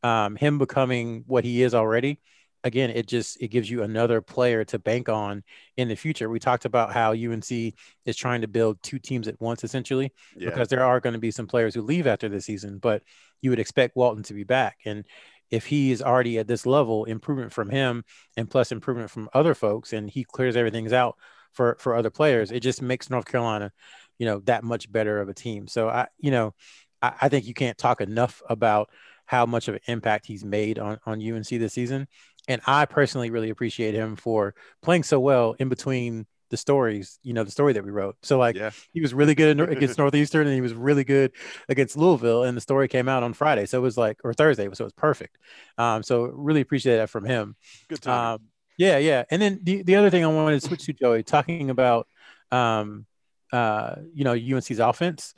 [0.04, 2.20] um, him becoming what he is already.
[2.66, 5.44] Again, it just it gives you another player to bank on
[5.78, 6.30] in the future.
[6.30, 10.50] We talked about how UNC is trying to build two teams at once, essentially, yeah.
[10.50, 12.78] because there are going to be some players who leave after the season.
[12.78, 13.04] But
[13.42, 15.06] you would expect Walton to be back, and
[15.52, 18.04] if he is already at this level, improvement from him
[18.38, 21.18] and plus improvement from other folks, and he clears everything out
[21.54, 23.72] for for other players, it just makes North Carolina,
[24.18, 25.68] you know, that much better of a team.
[25.68, 26.54] So I, you know,
[27.02, 28.90] I, I think you can't talk enough about
[29.26, 32.08] how much of an impact he's made on on UNC this season.
[32.48, 37.34] And I personally really appreciate him for playing so well in between the stories, you
[37.34, 38.18] know, the story that we wrote.
[38.24, 38.72] So like yeah.
[38.94, 41.32] he was really good against Northeastern and he was really good
[41.68, 42.44] against Louisville.
[42.44, 43.66] And the story came out on Friday.
[43.66, 44.68] So it was like, or Thursday.
[44.74, 45.38] So it was perfect.
[45.78, 47.56] Um, so really appreciate that from him.
[47.88, 48.36] Good time.
[48.36, 48.42] Um,
[48.78, 48.98] yeah.
[48.98, 49.24] Yeah.
[49.30, 52.08] And then the, the other thing I wanted to switch to Joey talking about,
[52.52, 53.06] um,
[53.52, 55.34] uh, you know, UNC's offense,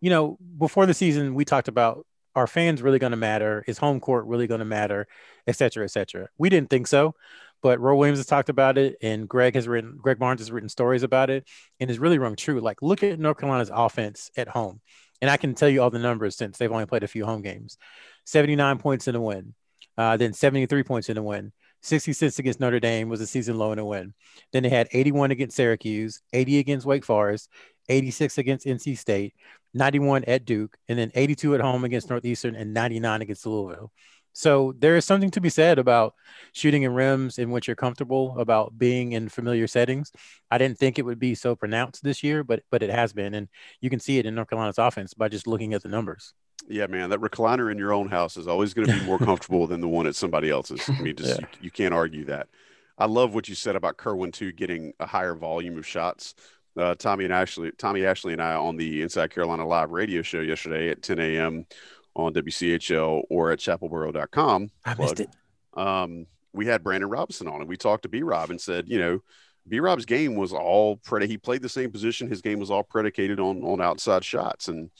[0.00, 3.62] you know, before the season, we talked about are fans really going to matter?
[3.66, 5.06] Is home court really going to matter,
[5.46, 6.28] et cetera, et cetera?
[6.38, 7.14] We didn't think so
[7.62, 10.68] but Roy Williams has talked about it, and Greg has written, Greg Barnes has written
[10.68, 11.48] stories about it,
[11.80, 12.60] and it's really rung true.
[12.60, 14.80] Like, look at North Carolina's offense at home,
[15.20, 17.42] and I can tell you all the numbers since they've only played a few home
[17.42, 17.78] games:
[18.26, 19.54] 79 points in a win,
[19.96, 21.52] Uh, then 73 points in a win.
[21.82, 24.14] 66 against Notre Dame was a season low in a win.
[24.52, 27.48] Then they had 81 against Syracuse, 80 against Wake Forest,
[27.88, 29.34] 86 against NC State,
[29.74, 33.92] 91 at Duke, and then 82 at home against Northeastern and 99 against Louisville.
[34.32, 36.14] So there is something to be said about
[36.52, 40.10] shooting in rims in which you're comfortable, about being in familiar settings.
[40.50, 43.34] I didn't think it would be so pronounced this year, but but it has been,
[43.34, 43.48] and
[43.80, 46.34] you can see it in North Carolina's offense by just looking at the numbers.
[46.68, 49.66] Yeah, man, that recliner in your own house is always going to be more comfortable
[49.66, 50.88] than the one at somebody else's.
[50.88, 51.46] I mean, just yeah.
[51.52, 52.48] you, you, can't argue that.
[52.96, 56.34] I love what you said about Kerwin too, getting a higher volume of shots.
[56.76, 60.40] Uh, Tommy and Ashley, Tommy Ashley and I on the Inside Carolina Live radio show
[60.40, 61.66] yesterday at 10 a.m.
[62.14, 64.70] on WCHL or at chapelboro.com.
[64.84, 65.30] I missed it.
[65.74, 68.98] Um, we had Brandon Robinson on and we talked to B Rob and said, you
[68.98, 69.20] know,
[69.68, 71.30] B Rob's game was all predicated.
[71.30, 72.28] He played the same position.
[72.28, 74.90] His game was all predicated on on outside shots, and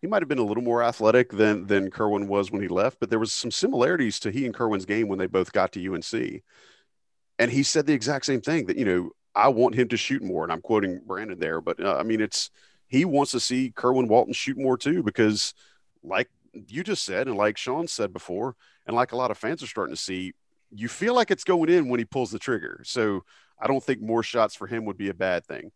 [0.00, 3.00] he might have been a little more athletic than than Kerwin was when he left,
[3.00, 5.94] but there was some similarities to he and Kerwin's game when they both got to
[5.94, 6.42] UNC.
[7.38, 10.22] And he said the exact same thing that you know I want him to shoot
[10.22, 12.50] more, and I'm quoting Brandon there, but uh, I mean it's
[12.86, 15.54] he wants to see Kerwin Walton shoot more too because
[16.04, 19.62] like you just said and like Sean said before, and like a lot of fans
[19.62, 20.32] are starting to see,
[20.70, 22.82] you feel like it's going in when he pulls the trigger.
[22.84, 23.24] So
[23.60, 25.70] I don't think more shots for him would be a bad thing.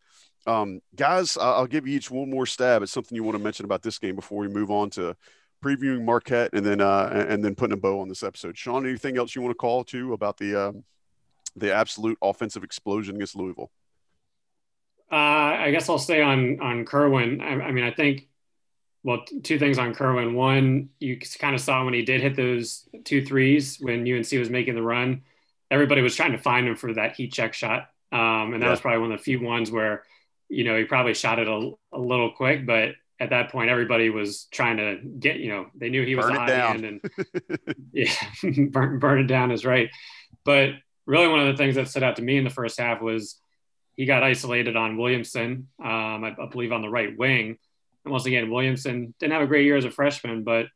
[0.46, 3.64] Um, guys, I'll give you each one more stab at something you want to mention
[3.64, 5.16] about this game before we move on to
[5.62, 8.56] previewing Marquette and then uh, and then putting a bow on this episode.
[8.56, 10.84] Sean, anything else you want to call to about the um,
[11.56, 13.70] the absolute offensive explosion against Louisville?
[15.10, 17.40] Uh, I guess I'll stay on on Kerwin.
[17.40, 18.28] I, I mean, I think
[19.06, 20.34] well, two things on Kerwin.
[20.34, 24.50] One, you kind of saw when he did hit those two threes when UNC was
[24.50, 25.22] making the run.
[25.70, 28.70] Everybody was trying to find him for that heat check shot, um, and that yeah.
[28.70, 30.02] was probably one of the few ones where
[30.48, 34.10] you know, he probably shot it a, a little quick, but at that point, everybody
[34.10, 37.00] was trying to get, you know, they knew he was burn hot hand and
[37.92, 38.12] yeah,
[38.70, 39.90] burn, burn it down is right.
[40.44, 40.70] But
[41.06, 43.40] really, one of the things that stood out to me in the first half was
[43.96, 47.58] he got isolated on Williamson, um, I, I, believe on the right wing.
[48.06, 50.66] And once again, Williamson didn't have a great year as a freshman, but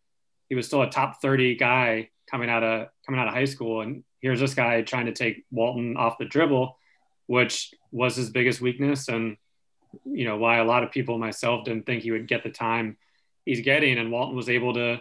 [0.48, 3.82] he was still a top 30 guy coming out of coming out of high school.
[3.82, 6.76] And here's this guy trying to take Walton off the dribble,
[7.26, 9.06] which was his biggest weakness.
[9.06, 9.36] And
[10.04, 12.96] you know, why a lot of people, myself, didn't think he would get the time
[13.44, 15.00] he's getting, and Walton was able to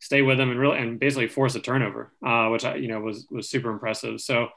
[0.00, 3.00] stay with him and really and basically force a turnover, uh, which I, you know
[3.00, 4.20] was was super impressive.
[4.20, 4.48] So,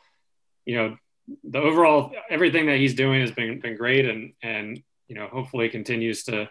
[0.66, 0.98] you know,
[1.46, 5.70] the overall everything that he's doing has been been great, and and you know hopefully
[5.70, 6.50] continues to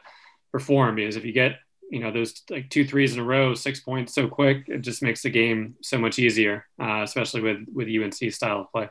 [0.52, 1.56] perform because if you get
[1.90, 5.02] you know those like two threes in a row, six points so quick, it just
[5.02, 8.88] makes the game so much easier, uh, especially with with UNC style of play.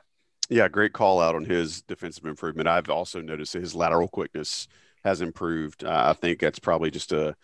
[0.49, 2.67] Yeah, great call out on his defensive improvement.
[2.67, 4.67] I've also noticed his lateral quickness
[5.03, 5.83] has improved.
[5.83, 7.35] Uh, I think that's probably just a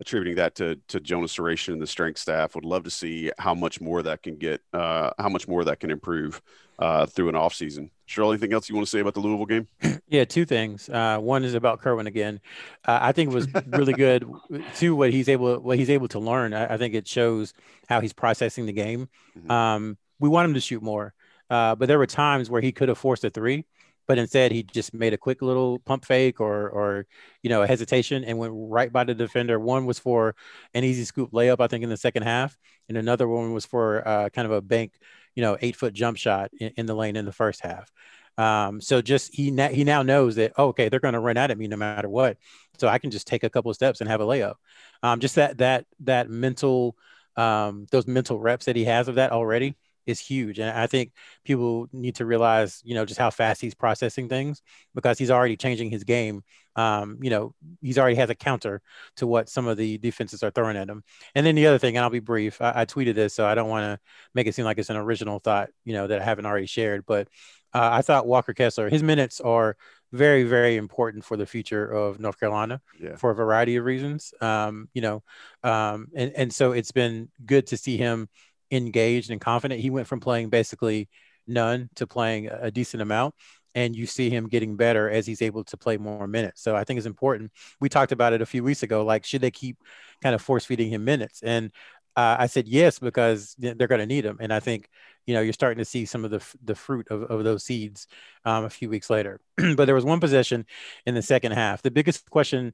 [0.00, 2.54] attributing that to to Jonas Sahratian and the strength staff.
[2.54, 5.80] Would love to see how much more that can get, uh, how much more that
[5.80, 6.40] can improve
[6.78, 7.90] uh, through an off season.
[8.08, 9.68] Sherrell, anything else you want to say about the Louisville game?
[10.08, 10.88] Yeah, two things.
[10.88, 12.38] Uh, one is about Kerwin again.
[12.84, 14.24] Uh, I think it was really good.
[14.76, 16.54] Two, what he's able what he's able to learn.
[16.54, 17.52] I, I think it shows
[17.88, 19.08] how he's processing the game.
[19.36, 19.50] Mm-hmm.
[19.50, 21.12] Um, we want him to shoot more.
[21.50, 23.64] Uh, but there were times where he could have forced a three,
[24.06, 27.06] but instead he just made a quick little pump fake or, or
[27.42, 29.58] you know, a hesitation and went right by the defender.
[29.58, 30.34] One was for
[30.74, 32.56] an easy scoop layup, I think, in the second half,
[32.88, 34.92] and another one was for uh, kind of a bank,
[35.34, 37.90] you know, eight foot jump shot in, in the lane in the first half.
[38.38, 41.36] Um, so just he na- he now knows that oh, okay, they're going to run
[41.38, 42.36] out at me no matter what.
[42.78, 44.54] So I can just take a couple of steps and have a layup.
[45.02, 46.96] Um, just that that that mental
[47.36, 50.58] um, those mental reps that he has of that already is huge.
[50.58, 51.12] And I think
[51.44, 54.62] people need to realize, you know, just how fast he's processing things
[54.94, 56.42] because he's already changing his game.
[56.76, 58.82] Um, you know, he's already has a counter
[59.16, 61.02] to what some of the defenses are throwing at him.
[61.34, 63.54] And then the other thing, and I'll be brief, I, I tweeted this, so I
[63.54, 64.00] don't want to
[64.34, 67.04] make it seem like it's an original thought, you know, that I haven't already shared.
[67.06, 67.28] But
[67.72, 69.76] uh, I thought Walker Kessler, his minutes are
[70.12, 73.16] very, very important for the future of North Carolina yeah.
[73.16, 74.32] for a variety of reasons.
[74.40, 75.22] Um, you know,
[75.62, 78.28] um, and, and so it's been good to see him
[78.70, 79.80] engaged and confident.
[79.80, 81.08] He went from playing basically
[81.46, 83.34] none to playing a decent amount.
[83.74, 86.62] And you see him getting better as he's able to play more minutes.
[86.62, 87.52] So I think it's important.
[87.78, 89.04] We talked about it a few weeks ago.
[89.04, 89.76] Like, should they keep
[90.22, 91.42] kind of force feeding him minutes?
[91.42, 91.70] And
[92.16, 94.38] uh, I said yes because they're going to need him.
[94.40, 94.88] And I think
[95.26, 98.06] you know you're starting to see some of the the fruit of, of those seeds
[98.46, 99.40] um, a few weeks later.
[99.76, 100.64] but there was one possession
[101.04, 101.82] in the second half.
[101.82, 102.72] The biggest question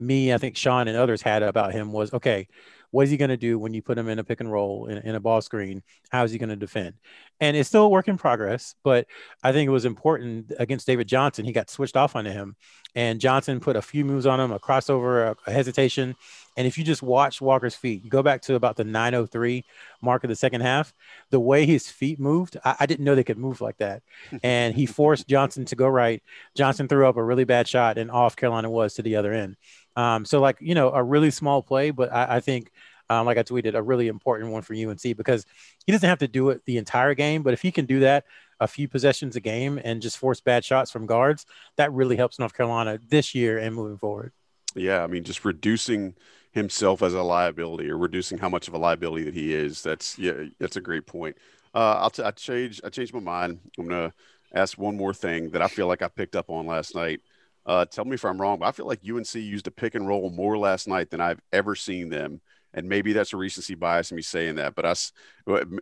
[0.00, 2.48] me, I think Sean and others had about him was okay,
[2.94, 4.86] What is he going to do when you put him in a pick and roll
[4.86, 5.82] in, in a ball screen?
[6.10, 6.94] How is he going to defend?
[7.40, 9.08] And it's still a work in progress, but
[9.42, 11.44] I think it was important against David Johnson.
[11.44, 12.54] He got switched off onto him,
[12.94, 16.14] and Johnson put a few moves on him, a crossover, a, a hesitation.
[16.56, 19.64] And if you just watch Walker's feet, you go back to about the 903
[20.00, 20.94] mark of the second half,
[21.30, 24.04] the way his feet moved, I, I didn't know they could move like that.
[24.44, 26.22] and he forced Johnson to go right.
[26.54, 29.56] Johnson threw up a really bad shot, and off Carolina was to the other end.
[29.96, 32.70] Um, so, like, you know, a really small play, but I, I think
[33.10, 35.44] um, like I tweeted, a really important one for UNC because
[35.86, 38.24] he doesn't have to do it the entire game, but if he can do that
[38.60, 41.44] a few possessions a game and just force bad shots from guards,
[41.76, 44.32] that really helps North Carolina this year and moving forward.
[44.74, 46.14] Yeah, I mean, just reducing
[46.52, 49.82] himself as a liability or reducing how much of a liability that he is.
[49.82, 51.36] That's yeah, that's a great point.
[51.74, 53.58] Uh, I'll t- I change I changed my mind.
[53.78, 54.12] I'm gonna
[54.54, 57.20] ask one more thing that I feel like I picked up on last night.
[57.66, 60.06] Uh, tell me if I'm wrong, but I feel like UNC used a pick and
[60.06, 62.40] roll more last night than I've ever seen them
[62.74, 65.12] and maybe that's a recency bias in me saying that, but us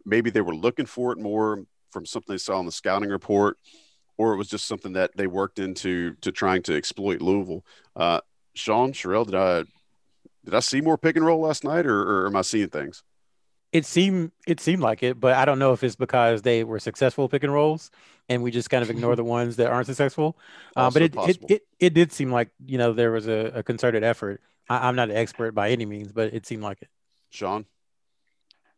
[0.04, 3.58] maybe they were looking for it more from something they saw in the scouting report,
[4.18, 7.64] or it was just something that they worked into to trying to exploit Louisville.
[7.96, 8.20] Uh,
[8.54, 9.64] Sean Sherrell, did I
[10.44, 13.02] did I see more pick and roll last night, or, or am I seeing things?
[13.72, 16.78] It seemed it seemed like it, but I don't know if it's because they were
[16.78, 17.90] successful pick and rolls,
[18.28, 20.36] and we just kind of ignore the ones that aren't successful.
[20.74, 23.62] Uh, but it, it, it it did seem like you know there was a, a
[23.62, 26.88] concerted effort I, am not an expert by any means, but it seemed like it.
[27.30, 27.66] Sean.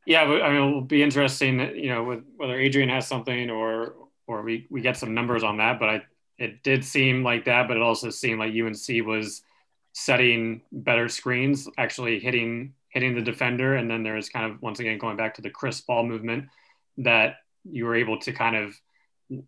[0.06, 3.94] Yeah, I mean, it'll be interesting, you know, with, whether Adrian has something or
[4.26, 5.78] or we we get some numbers on that.
[5.78, 6.02] But I,
[6.38, 9.42] it did seem like that, but it also seemed like UNC was
[9.92, 14.98] setting better screens, actually hitting hitting the defender, and then there's kind of once again
[14.98, 16.48] going back to the Chris ball movement
[16.98, 18.74] that you were able to kind of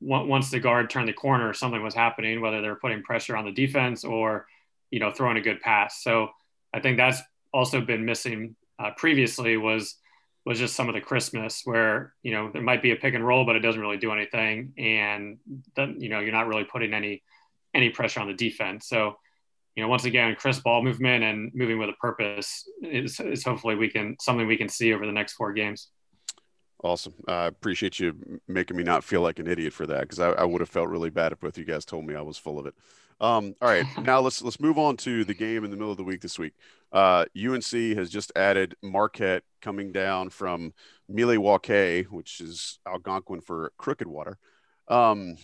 [0.01, 3.45] once the guard turned the corner, something was happening, whether they were putting pressure on
[3.45, 4.47] the defense or
[4.91, 6.03] you know, throwing a good pass.
[6.03, 6.31] So
[6.73, 7.21] I think that's
[7.53, 9.97] also been missing uh, previously was
[10.45, 13.27] was just some of the crispness where you know there might be a pick and
[13.27, 15.39] roll, but it doesn't really do anything, and
[15.75, 17.23] then you know you're not really putting any
[17.75, 18.89] any pressure on the defense.
[18.89, 19.19] So
[19.77, 23.77] you know once again, crisp ball movement and moving with a purpose is, is hopefully
[23.77, 25.91] we can something we can see over the next four games.
[26.83, 27.15] Awesome.
[27.29, 30.45] I appreciate you making me not feel like an idiot for that because I, I
[30.45, 32.67] would have felt really bad if both you guys told me I was full of
[32.67, 32.75] it.
[33.21, 35.97] Um, all right, now let's let's move on to the game in the middle of
[35.99, 36.55] the week this week.
[36.93, 40.73] Uh, UNC has just added Marquette coming down from
[41.09, 44.39] Milwaukee, which is Algonquin for Crooked Water.
[44.89, 45.37] Um,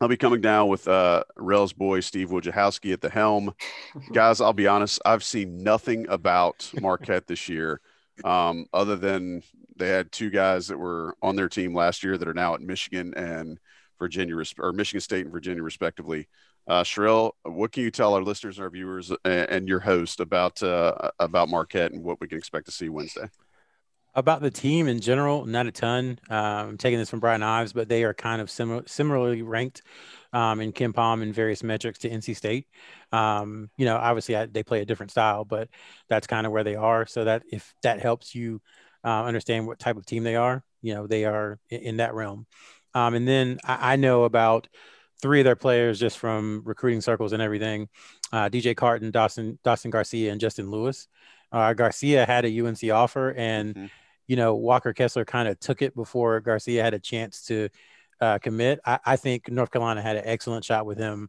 [0.00, 3.54] I'll be coming down with uh, Rel's boy Steve Wojciechowski at the helm.
[4.12, 7.80] Guys, I'll be honest, I've seen nothing about Marquette this year,
[8.24, 9.42] um, other than
[9.76, 12.60] they had two guys that were on their team last year that are now at
[12.60, 13.58] Michigan and
[13.98, 16.28] Virginia or Michigan State and Virginia respectively.
[16.66, 16.84] Uh,
[17.42, 21.48] what can you tell our listeners our viewers and, and your host about uh, about
[21.48, 23.28] Marquette and what we can expect to see Wednesday?
[24.16, 26.18] About the team in general, not a ton.
[26.30, 29.82] Um, I'm taking this from Brian Ives, but they are kind of similar, similarly ranked
[30.32, 32.68] um, in KenPom and various metrics to NC State.
[33.12, 35.68] Um, you know, obviously I, they play a different style, but
[36.08, 37.06] that's kind of where they are.
[37.06, 38.60] So that if that helps you
[39.04, 42.14] uh, understand what type of team they are, you know, they are in, in that
[42.14, 42.46] realm.
[42.94, 44.68] Um, and then I, I know about
[45.20, 47.88] three of their players just from recruiting circles and everything
[48.32, 51.08] uh, DJ Carton, Dawson, Dawson Garcia, and Justin Lewis.
[51.52, 53.86] Uh, Garcia had a UNC offer, and mm-hmm.
[54.26, 57.68] You know Walker Kessler kind of took it before Garcia had a chance to
[58.20, 58.80] uh, commit.
[58.84, 61.28] I, I, think North Carolina had an excellent shot with him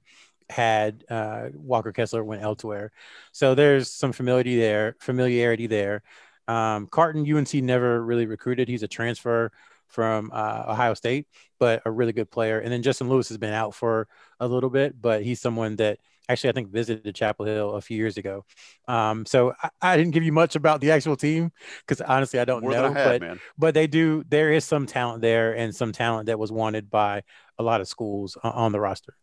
[0.50, 2.92] had uh, Walker Kessler went elsewhere.
[3.32, 6.04] So there's some familiarity there, familiarity there.
[6.48, 8.68] Um, Carton, UNC never really recruited.
[8.68, 9.52] He's a transfer
[9.88, 11.28] from uh, Ohio State,
[11.60, 12.60] but a really good player.
[12.60, 14.08] And then Justin Lewis has been out for
[14.40, 16.00] a little bit, but he's someone that
[16.30, 18.46] actually I think visited Chapel Hill a few years ago.
[18.88, 22.46] Um, so I, I, didn't give you much about the actual team because honestly I
[22.46, 22.86] don't More know.
[22.86, 23.40] I had, but man.
[23.58, 24.24] but they do.
[24.28, 27.24] There is some talent there and some talent that was wanted by
[27.58, 29.16] a lot of schools on the roster.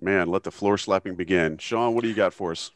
[0.00, 1.58] Man, let the floor slapping begin.
[1.58, 2.70] Sean, what do you got for us?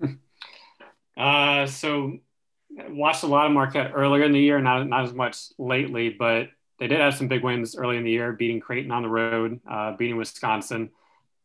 [1.16, 2.18] uh, so
[2.88, 6.48] watched a lot of Marquette earlier in the year, not not as much lately, but
[6.78, 9.60] they did have some big wins early in the year, beating Creighton on the road,
[9.68, 10.90] uh, beating Wisconsin.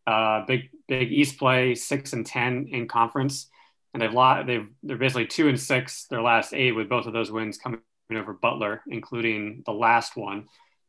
[0.06, 3.49] Uh, big big East play, six and ten in conference,
[3.93, 7.14] and they've lot they've they're basically two and six their last eight with both of
[7.14, 7.80] those wins coming
[8.14, 10.47] over Butler, including the last one.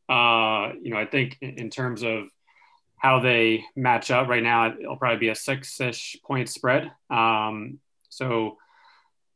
[0.09, 2.25] Uh, you know, I think in terms of
[2.97, 6.91] how they match up right now, it'll probably be a six-ish point spread.
[7.09, 8.57] Um, so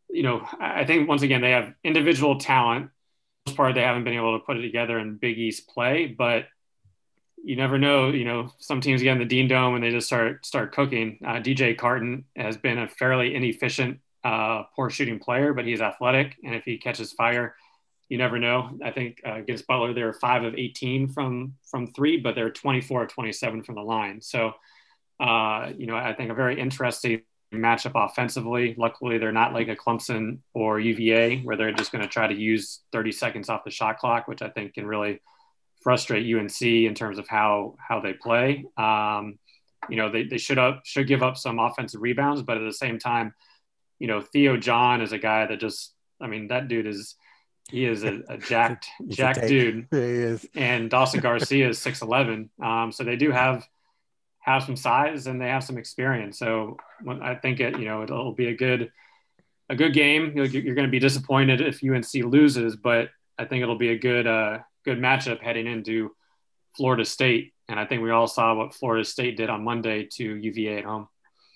[0.09, 2.89] you know, I think once again they have individual talent.
[3.45, 6.45] Most part, they haven't been able to put it together in Big East play, but
[7.43, 8.09] you never know.
[8.09, 11.19] You know, some teams get in the Dean Dome and they just start start cooking.
[11.25, 16.35] Uh, DJ Carton has been a fairly inefficient uh, poor shooting player, but he's athletic,
[16.43, 17.55] and if he catches fire,
[18.09, 18.77] you never know.
[18.83, 23.03] I think uh, against Butler, they're five of 18 from from three, but they're 24
[23.03, 24.21] of 27 from the line.
[24.21, 24.53] So,
[25.19, 27.21] uh, you know, I think a very interesting
[27.53, 28.75] matchup offensively.
[28.77, 32.35] Luckily, they're not like a Clemson or UVA where they're just going to try to
[32.35, 35.21] use 30 seconds off the shot clock, which I think can really
[35.81, 38.65] frustrate UNC in terms of how how they play.
[38.77, 39.39] Um,
[39.89, 42.73] you know, they, they should up should give up some offensive rebounds, but at the
[42.73, 43.33] same time,
[43.97, 47.15] you know, Theo John is a guy that just, I mean, that dude is
[47.69, 49.87] he is a, a jacked jacked dude.
[49.91, 50.47] Yeah, he is.
[50.55, 52.49] And Dawson Garcia is six eleven.
[52.61, 53.67] Um, so they do have
[54.39, 56.39] have some size and they have some experience.
[56.39, 58.91] So when, I think it, you know, it'll be a good
[59.69, 60.33] a good game.
[60.35, 63.97] You're, you're going to be disappointed if UNC loses, but I think it'll be a
[63.97, 66.11] good uh, good matchup heading into
[66.75, 67.53] Florida State.
[67.67, 70.85] And I think we all saw what Florida State did on Monday to UVA at
[70.85, 71.07] home.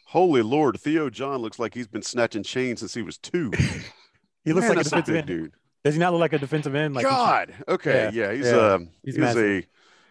[0.08, 3.52] Holy Lord, Theo John looks like he's been snatching chains since he was two.
[4.46, 5.28] he looks Man, like a defensive big end.
[5.28, 5.54] dude.
[5.84, 6.94] Does he not look like a defensive end?
[6.94, 7.54] Like he God.
[7.68, 8.10] Okay.
[8.14, 8.34] Yeah, Yeah.
[8.36, 8.56] he's yeah.
[8.58, 9.64] uh He's he's, a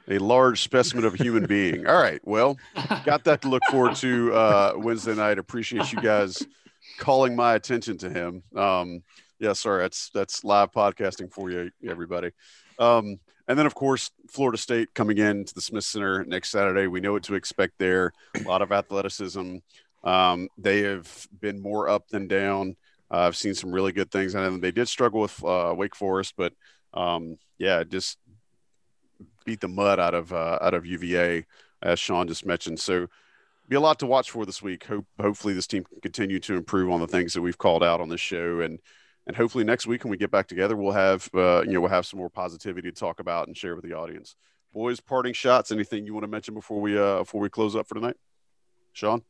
[0.08, 1.86] a large specimen of a human being.
[1.86, 2.20] All right.
[2.24, 2.58] Well,
[3.04, 5.38] got that to look forward to uh Wednesday night.
[5.38, 6.42] Appreciate you guys
[6.98, 8.42] calling my attention to him.
[8.56, 9.02] Um
[9.38, 12.30] yeah, sorry, that's that's live podcasting for you, everybody.
[12.78, 13.18] Um,
[13.48, 16.86] and then of course Florida State coming in to the Smith Center next Saturday.
[16.86, 18.12] We know what to expect there.
[18.36, 19.56] A lot of athleticism.
[20.04, 22.76] Um, they have been more up than down.
[23.10, 26.34] Uh, I've seen some really good things, and they did struggle with uh, Wake Forest,
[26.36, 26.54] but
[26.94, 28.18] um, yeah, just
[29.44, 31.44] beat the mud out of uh, out of UVA,
[31.82, 32.80] as Sean just mentioned.
[32.80, 33.08] So,
[33.68, 34.84] be a lot to watch for this week.
[34.84, 38.00] Hope hopefully this team can continue to improve on the things that we've called out
[38.00, 38.80] on this show, and
[39.26, 41.90] and hopefully next week when we get back together, we'll have uh, you know we'll
[41.90, 44.34] have some more positivity to talk about and share with the audience.
[44.72, 45.70] Boys, parting shots.
[45.70, 48.16] Anything you want to mention before we uh, before we close up for tonight,
[48.92, 49.22] Sean?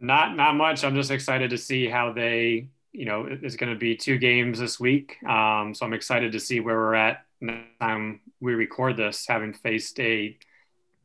[0.00, 0.84] Not not much.
[0.84, 4.58] I'm just excited to see how they, you know, it's going to be two games
[4.58, 5.16] this week.
[5.24, 9.52] Um, so I'm excited to see where we're at next time we record this, having
[9.52, 10.36] faced a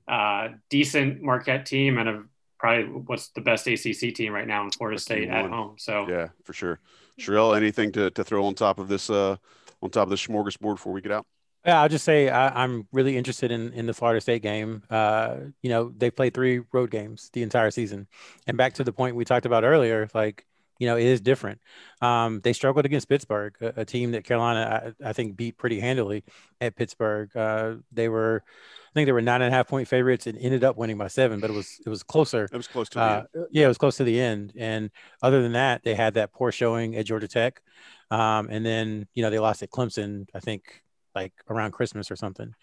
[0.08, 2.24] uh, decent Marquette team and a
[2.58, 5.76] probably what's the best ACC team right now in Florida State at home.
[5.78, 6.80] So Yeah, for sure.
[7.20, 9.36] Sherrell, anything to, to throw on top of this uh,
[9.82, 11.26] on top of this smorgasbord before we get out?
[11.66, 14.84] Yeah, I'll just say I, I'm really interested in in the Florida State game.
[14.90, 18.08] Uh, you know, they played three road games the entire season,
[18.48, 20.46] and back to the point we talked about earlier, like
[20.80, 21.60] you know, it is different.
[22.02, 25.80] Um, they struggled against Pittsburgh, a, a team that Carolina I, I think beat pretty
[25.80, 26.24] handily
[26.62, 27.36] at Pittsburgh.
[27.36, 28.44] Uh, they were,
[28.90, 31.08] I think they were nine and a half point favorites and ended up winning by
[31.08, 32.46] seven, but it was it was closer.
[32.52, 33.46] It was close to the Uh, end.
[33.52, 34.54] yeah, it was close to the end.
[34.58, 34.90] And
[35.22, 37.62] other than that, they had that poor showing at Georgia Tech.
[38.12, 40.82] Um, and then, you know, they lost at Clemson, I think
[41.16, 42.54] like around Christmas or something.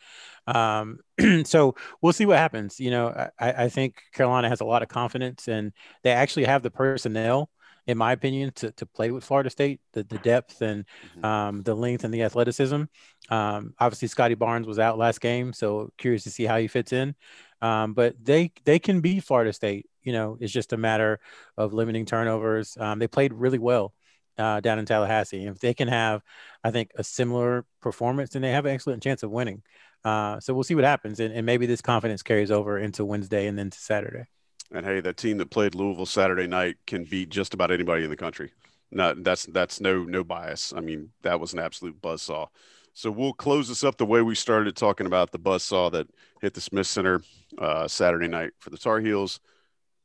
[0.47, 0.99] Um,
[1.45, 2.81] so we'll see what happens.
[2.81, 5.73] You know, I, I think Carolina has a lot of confidence and
[6.03, 7.51] they actually have the personnel,
[7.87, 10.85] in my opinion, to, to play with Florida State, the, the depth and
[11.17, 11.25] Mhm.
[11.25, 12.83] um, the length and the athleticism.
[13.31, 16.93] Um, obviously, Scottie Barnes was out last game, so curious to see how he fits
[16.93, 17.15] in.
[17.63, 19.87] Um, but they they can beat Florida State.
[20.03, 21.21] You know, it's just a matter
[21.57, 22.77] of limiting turnovers.
[22.79, 23.95] Um, they played really well
[24.39, 25.47] uh, down in Tallahassee.
[25.47, 26.23] If they can have,
[26.63, 29.63] I think, a similar performance, then they have an excellent chance of winning.
[30.05, 33.47] Uh, so we'll see what happens, and, and maybe this confidence carries over into Wednesday
[33.47, 34.25] and then to Saturday.
[34.73, 38.11] And hey, that team that played Louisville Saturday night can beat just about anybody in
[38.11, 38.53] the country.
[38.93, 40.73] That's that's no no bias.
[40.77, 42.49] I mean, that was an absolute buzzsaw.
[42.95, 46.09] So we'll close this up the way we started talking about the buzzsaw that
[46.41, 47.21] hit the Smith Center
[47.59, 49.41] uh, Saturday night for the Tar Heels.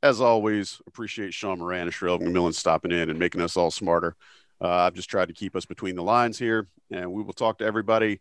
[0.03, 4.15] As always, appreciate Sean Moran and Sherrell McMillan stopping in and making us all smarter.
[4.59, 7.59] Uh, I've just tried to keep us between the lines here, and we will talk
[7.59, 8.19] to everybody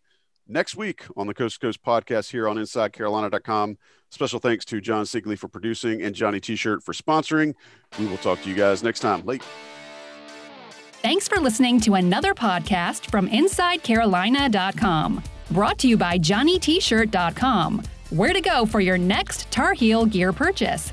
[0.50, 3.78] next week on the Coast to Coast podcast here on InsideCarolina.com.
[4.10, 7.54] Special thanks to John Sigley for producing and Johnny T-shirt for sponsoring.
[7.98, 9.24] We will talk to you guys next time.
[9.24, 9.42] Late.
[11.02, 15.22] Thanks for listening to another podcast from InsideCarolina.com.
[15.50, 17.82] Brought to you by JohnnyT-shirt.com.
[18.10, 20.92] Where to go for your next Tar Heel gear purchase.